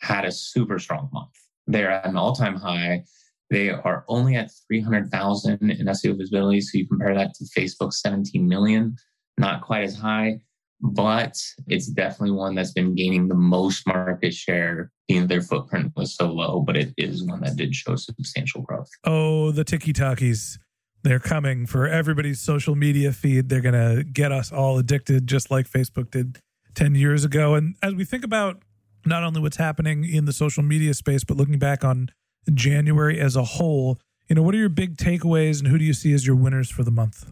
had 0.00 0.24
a 0.24 0.32
super 0.32 0.78
strong 0.78 1.08
month. 1.12 1.30
They're 1.66 1.90
at 1.90 2.06
an 2.06 2.16
all 2.16 2.34
time 2.34 2.56
high. 2.56 3.04
They 3.50 3.70
are 3.70 4.04
only 4.08 4.36
at 4.36 4.50
300,000 4.68 5.70
in 5.70 5.86
SEO 5.86 6.16
visibility. 6.18 6.60
So 6.60 6.78
you 6.78 6.88
compare 6.88 7.14
that 7.14 7.34
to 7.34 7.44
Facebook 7.44 7.92
17 7.92 8.46
million, 8.46 8.96
not 9.38 9.62
quite 9.62 9.84
as 9.84 9.96
high 9.96 10.40
but 10.82 11.36
it's 11.68 11.86
definitely 11.86 12.32
one 12.32 12.54
that's 12.54 12.72
been 12.72 12.94
gaining 12.94 13.28
the 13.28 13.34
most 13.34 13.86
market 13.86 14.34
share. 14.34 14.90
You 15.08 15.26
their 15.26 15.40
footprint 15.40 15.92
was 15.96 16.16
so 16.16 16.32
low, 16.32 16.60
but 16.60 16.76
it 16.76 16.92
is 16.96 17.22
one 17.24 17.40
that 17.42 17.56
did 17.56 17.74
show 17.74 17.96
substantial 17.96 18.62
growth. 18.62 18.88
Oh, 19.04 19.52
the 19.52 19.64
TikTokies. 19.64 20.58
They're 21.04 21.18
coming 21.18 21.66
for 21.66 21.88
everybody's 21.88 22.40
social 22.40 22.76
media 22.76 23.12
feed. 23.12 23.48
They're 23.48 23.60
going 23.60 23.74
to 23.74 24.04
get 24.04 24.30
us 24.30 24.52
all 24.52 24.78
addicted, 24.78 25.26
just 25.26 25.50
like 25.50 25.68
Facebook 25.68 26.12
did 26.12 26.38
10 26.74 26.94
years 26.94 27.24
ago. 27.24 27.54
And 27.54 27.74
as 27.82 27.94
we 27.94 28.04
think 28.04 28.24
about 28.24 28.62
not 29.04 29.24
only 29.24 29.40
what's 29.40 29.56
happening 29.56 30.04
in 30.04 30.26
the 30.26 30.32
social 30.32 30.62
media 30.62 30.94
space, 30.94 31.24
but 31.24 31.36
looking 31.36 31.58
back 31.58 31.84
on 31.84 32.10
January 32.54 33.18
as 33.18 33.34
a 33.34 33.42
whole, 33.42 33.98
you 34.28 34.36
know, 34.36 34.42
what 34.42 34.54
are 34.54 34.58
your 34.58 34.68
big 34.68 34.96
takeaways 34.96 35.58
and 35.58 35.68
who 35.68 35.76
do 35.76 35.84
you 35.84 35.92
see 35.92 36.12
as 36.12 36.26
your 36.26 36.36
winners 36.36 36.70
for 36.70 36.84
the 36.84 36.92
month? 36.92 37.26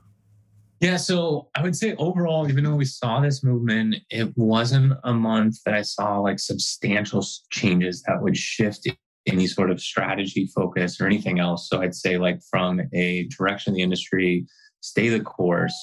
Yeah, 0.81 0.97
so 0.97 1.51
I 1.55 1.63
would 1.63 1.77
say 1.77 1.95
overall, 1.97 2.49
even 2.49 2.65
though 2.65 2.75
we 2.75 2.87
saw 2.87 3.21
this 3.21 3.45
movement, 3.45 3.97
it 4.09 4.33
wasn't 4.37 4.95
a 5.05 5.13
month 5.13 5.63
that 5.67 5.75
I 5.75 5.83
saw 5.83 6.19
like 6.19 6.39
substantial 6.39 7.23
changes 7.51 8.03
that 8.07 8.23
would 8.23 8.35
shift 8.35 8.89
any 9.27 9.47
sort 9.47 9.71
of 9.71 9.79
strategy 9.79 10.51
focus 10.55 10.99
or 10.99 11.05
anything 11.05 11.39
else. 11.39 11.69
So 11.69 11.83
I'd 11.83 11.95
say, 11.95 12.17
like, 12.17 12.41
from 12.51 12.81
a 12.95 13.25
direction 13.25 13.73
of 13.73 13.77
the 13.77 13.83
industry, 13.83 14.47
stay 14.81 15.11
the 15.11 15.21
course. 15.21 15.75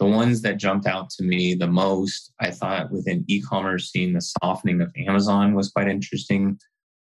The 0.00 0.06
ones 0.06 0.42
that 0.42 0.56
jumped 0.56 0.86
out 0.86 1.10
to 1.10 1.22
me 1.22 1.54
the 1.54 1.68
most, 1.68 2.32
I 2.40 2.50
thought 2.50 2.90
within 2.90 3.24
e 3.28 3.40
commerce, 3.40 3.92
seeing 3.92 4.14
the 4.14 4.26
softening 4.42 4.80
of 4.80 4.92
Amazon 5.06 5.54
was 5.54 5.70
quite 5.70 5.86
interesting. 5.86 6.58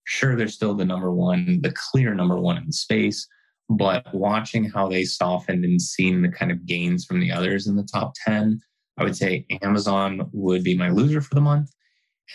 Sure, 0.05 0.37
they're 0.37 0.47
still 0.47 0.75
the 0.75 0.85
number 0.85 1.11
one, 1.11 1.59
the 1.61 1.73
clear 1.75 2.13
number 2.13 2.39
one 2.39 2.55
in 2.55 2.67
the 2.67 2.73
space 2.73 3.27
but 3.69 4.13
watching 4.13 4.69
how 4.69 4.87
they 4.87 5.03
softened 5.03 5.63
and 5.63 5.81
seeing 5.81 6.21
the 6.21 6.29
kind 6.29 6.51
of 6.51 6.65
gains 6.65 7.05
from 7.05 7.19
the 7.19 7.31
others 7.31 7.67
in 7.67 7.75
the 7.75 7.87
top 7.91 8.13
10, 8.25 8.61
I 8.97 9.03
would 9.03 9.15
say 9.15 9.45
Amazon 9.61 10.29
would 10.33 10.63
be 10.63 10.77
my 10.77 10.89
loser 10.89 11.21
for 11.21 11.35
the 11.35 11.41
month. 11.41 11.71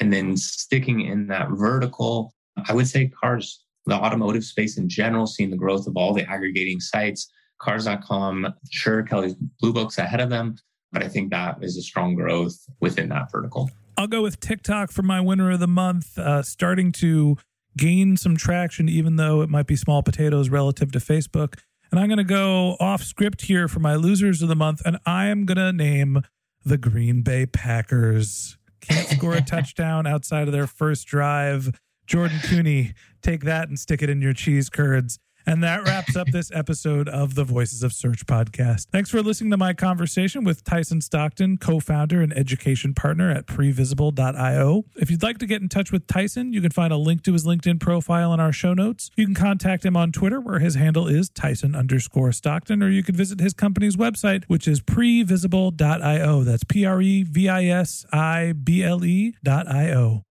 And 0.01 0.13
then 0.13 0.37
sticking 0.37 1.01
in 1.01 1.29
that 1.29 1.49
vertical, 1.51 2.35
I 2.69 2.75
would 2.75 2.89
say 2.89 3.09
cars, 3.09 3.65
the 3.87 3.95
automotive 3.95 4.45
space 4.45 4.77
in 4.77 4.89
general, 4.89 5.27
seeing 5.27 5.51
the 5.51 5.57
growth 5.57 5.87
of 5.87 5.97
all 5.97 6.13
the 6.13 6.29
aggregating 6.29 6.81
sites. 6.81 7.31
Cars.com, 7.61 8.55
sure, 8.71 9.03
Kelley's 9.03 9.35
Blue 9.61 9.73
Book's 9.73 9.99
ahead 9.99 10.21
of 10.21 10.31
them, 10.31 10.57
but 10.93 11.03
I 11.03 11.09
think 11.09 11.31
that 11.31 11.57
is 11.61 11.77
a 11.77 11.83
strong 11.83 12.15
growth 12.15 12.57
within 12.81 13.09
that 13.09 13.33
vertical. 13.33 13.71
I'll 13.97 14.07
go 14.07 14.23
with 14.23 14.39
TikTok 14.39 14.93
for 14.93 15.03
my 15.03 15.21
winner 15.21 15.51
of 15.51 15.59
the 15.59 15.67
month, 15.67 16.17
uh, 16.19 16.43
starting 16.43 16.93
to 16.93 17.37
gain 17.77 18.17
some 18.17 18.37
traction, 18.37 18.89
even 18.89 19.17
though 19.17 19.43
it 19.43 19.49
might 19.49 19.67
be 19.67 19.77
small 19.77 20.03
potatoes 20.03 20.49
relative 20.49 20.93
to 20.93 20.99
Facebook. 20.99 21.59
And 21.91 21.99
I'm 21.99 22.09
going 22.09 22.19
to 22.19 22.25
go 22.25 22.77
off 22.81 23.03
script 23.03 23.43
here 23.43 23.69
for 23.69 23.81
my 23.81 23.95
losers 23.95 24.43
of 24.43 24.49
the 24.49 24.57
month, 24.57 24.83
and 24.85 24.99
I 25.07 25.27
am 25.27 25.47
going 25.47 25.57
to 25.57 25.73
name 25.73 26.23
the 26.65 26.79
Green 26.79 27.23
Bay 27.23 27.47
Packers. 27.47 28.59
Can't 28.81 29.09
score 29.09 29.35
a 29.35 29.41
touchdown 29.47 30.07
outside 30.07 30.49
of 30.49 30.53
their 30.53 30.67
first 30.67 31.07
drive. 31.07 31.71
Jordan 32.07 32.41
Koene, 32.43 32.95
take 33.23 33.45
that 33.45 33.69
and 33.69 33.79
stick 33.79 34.03
it 34.03 34.11
in 34.11 34.21
your 34.21 34.33
cheese 34.33 34.69
curds. 34.69 35.19
And 35.49 35.65
that 35.65 35.85
wraps 35.85 36.15
up 36.15 36.27
this 36.27 36.51
episode 36.53 37.09
of 37.09 37.35
the 37.35 37.43
Voices 37.43 37.83
of 37.83 37.95
Search 37.95 38.27
podcast. 38.27 38.89
Thanks 38.93 39.09
for 39.09 39.23
listening 39.23 39.51
to 39.53 39.57
my 39.57 39.73
conversation 39.73 40.45
with 40.45 40.63
Tyson 40.63 41.01
Stockton, 41.01 41.57
co 41.57 41.81
founder 41.81 42.21
and 42.21 42.37
education 42.37 42.93
partner 42.93 43.31
at 43.31 43.47
previsible.io. 43.47 44.85
If 44.97 45.11
you'd 45.11 45.23
like 45.23 45.39
to 45.39 45.47
get 45.47 45.63
in 45.63 45.71
touch 45.71 45.91
with 45.91 46.07
Tyson, 46.07 46.53
you 46.53 46.61
can 46.61 46.71
find 46.71 46.93
a 46.93 46.99
link 46.99 47.23
to 47.23 47.33
his 47.33 47.47
LinkedIn 47.47 47.81
profile 47.81 48.35
in 48.35 48.41
our 48.41 48.53
show 48.53 48.75
notes. 48.75 49.11
You 49.17 49.25
can 49.25 49.35
contact 49.35 49.87
him 49.87 49.97
on 49.97 50.13
Twitter, 50.13 50.39
where 50.39 50.59
his 50.59 50.75
handle 50.75 51.09
is 51.09 51.31
Tyson 51.31 51.75
underscore 51.75 52.31
Stockton, 52.33 52.83
or 52.83 52.91
you 52.91 53.03
can 53.03 53.15
visit 53.15 53.41
his 53.41 53.55
company's 53.55 53.97
website, 53.97 54.45
which 54.49 54.69
is 54.69 54.83
previsible.io. 54.83 56.45
That's 56.45 56.65
P 56.65 56.85
R 56.85 57.01
E 57.01 57.23
V 57.23 57.49
I 57.49 57.65
S 57.65 58.05
I 58.13 58.53
B 58.53 58.85
L 58.85 59.03
E.io. 59.03 60.25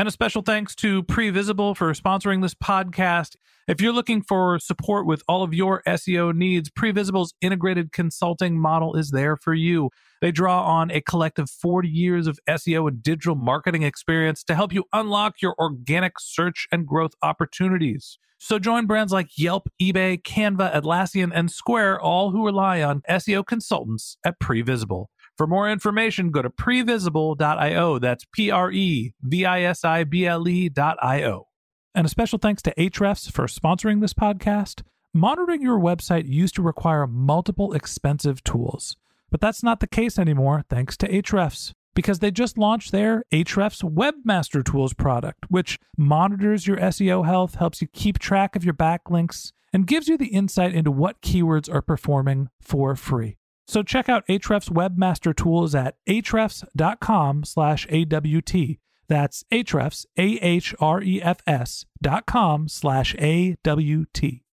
And 0.00 0.08
a 0.08 0.10
special 0.10 0.40
thanks 0.42 0.74
to 0.76 1.02
Previsible 1.02 1.76
for 1.76 1.92
sponsoring 1.92 2.40
this 2.40 2.54
podcast. 2.54 3.36
If 3.70 3.80
you're 3.80 3.92
looking 3.92 4.20
for 4.20 4.58
support 4.58 5.06
with 5.06 5.22
all 5.28 5.44
of 5.44 5.54
your 5.54 5.80
SEO 5.86 6.34
needs, 6.34 6.68
Previsible's 6.68 7.34
integrated 7.40 7.92
consulting 7.92 8.58
model 8.58 8.96
is 8.96 9.12
there 9.12 9.36
for 9.36 9.54
you. 9.54 9.90
They 10.20 10.32
draw 10.32 10.64
on 10.64 10.90
a 10.90 11.00
collective 11.00 11.48
40 11.48 11.88
years 11.88 12.26
of 12.26 12.40
SEO 12.48 12.88
and 12.88 13.00
digital 13.00 13.36
marketing 13.36 13.84
experience 13.84 14.42
to 14.42 14.56
help 14.56 14.72
you 14.72 14.86
unlock 14.92 15.40
your 15.40 15.54
organic 15.56 16.14
search 16.18 16.66
and 16.72 16.84
growth 16.84 17.12
opportunities. 17.22 18.18
So 18.38 18.58
join 18.58 18.86
brands 18.86 19.12
like 19.12 19.38
Yelp, 19.38 19.68
eBay, 19.80 20.20
Canva, 20.20 20.74
Atlassian, 20.74 21.30
and 21.32 21.48
Square, 21.48 22.00
all 22.00 22.32
who 22.32 22.44
rely 22.44 22.82
on 22.82 23.02
SEO 23.08 23.46
consultants 23.46 24.16
at 24.26 24.40
Previsible. 24.40 25.06
For 25.38 25.46
more 25.46 25.70
information, 25.70 26.32
go 26.32 26.42
to 26.42 26.50
previsible.io. 26.50 28.00
That's 28.00 28.24
P 28.32 28.50
R 28.50 28.72
E 28.72 29.12
V 29.22 29.44
I 29.44 29.62
S 29.62 29.84
I 29.84 30.02
B 30.02 30.26
L 30.26 30.48
E.io. 30.48 31.49
And 31.94 32.06
a 32.06 32.10
special 32.10 32.38
thanks 32.38 32.62
to 32.62 32.74
Ahrefs 32.74 33.30
for 33.30 33.46
sponsoring 33.46 34.00
this 34.00 34.14
podcast. 34.14 34.82
Monitoring 35.12 35.60
your 35.60 35.78
website 35.78 36.28
used 36.28 36.54
to 36.54 36.62
require 36.62 37.06
multiple 37.06 37.72
expensive 37.72 38.44
tools, 38.44 38.96
but 39.30 39.40
that's 39.40 39.62
not 39.62 39.80
the 39.80 39.88
case 39.88 40.18
anymore 40.18 40.64
thanks 40.70 40.96
to 40.98 41.08
Ahrefs 41.08 41.72
because 41.94 42.20
they 42.20 42.30
just 42.30 42.56
launched 42.56 42.92
their 42.92 43.24
Ahrefs 43.32 43.82
Webmaster 43.82 44.64
Tools 44.64 44.94
product, 44.94 45.46
which 45.48 45.78
monitors 45.98 46.66
your 46.66 46.76
SEO 46.76 47.26
health, 47.26 47.56
helps 47.56 47.82
you 47.82 47.88
keep 47.88 48.18
track 48.18 48.54
of 48.54 48.64
your 48.64 48.74
backlinks, 48.74 49.52
and 49.72 49.86
gives 49.86 50.08
you 50.08 50.16
the 50.16 50.28
insight 50.28 50.74
into 50.74 50.90
what 50.90 51.20
keywords 51.22 51.72
are 51.72 51.82
performing 51.82 52.48
for 52.60 52.94
free. 52.94 53.36
So 53.66 53.82
check 53.82 54.08
out 54.08 54.26
Ahrefs 54.28 54.70
Webmaster 54.70 55.34
Tools 55.34 55.74
at 55.74 55.96
ahrefs.com 56.08 57.44
slash 57.44 57.86
AWT. 57.90 58.78
That's 59.10 59.42
Ahrefs, 59.52 60.06
A-H-R-E-F-S 60.16 61.84
dot 62.00 62.26
com 62.26 62.68
slash 62.68 63.16
A-W-T. 63.18 64.44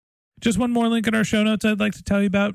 Just 0.40 0.58
one 0.58 0.70
more 0.70 0.88
link 0.88 1.06
in 1.06 1.14
our 1.14 1.24
show 1.24 1.44
notes 1.44 1.66
I'd 1.66 1.78
like 1.78 1.92
to 1.92 2.02
tell 2.02 2.22
you 2.22 2.26
about. 2.26 2.54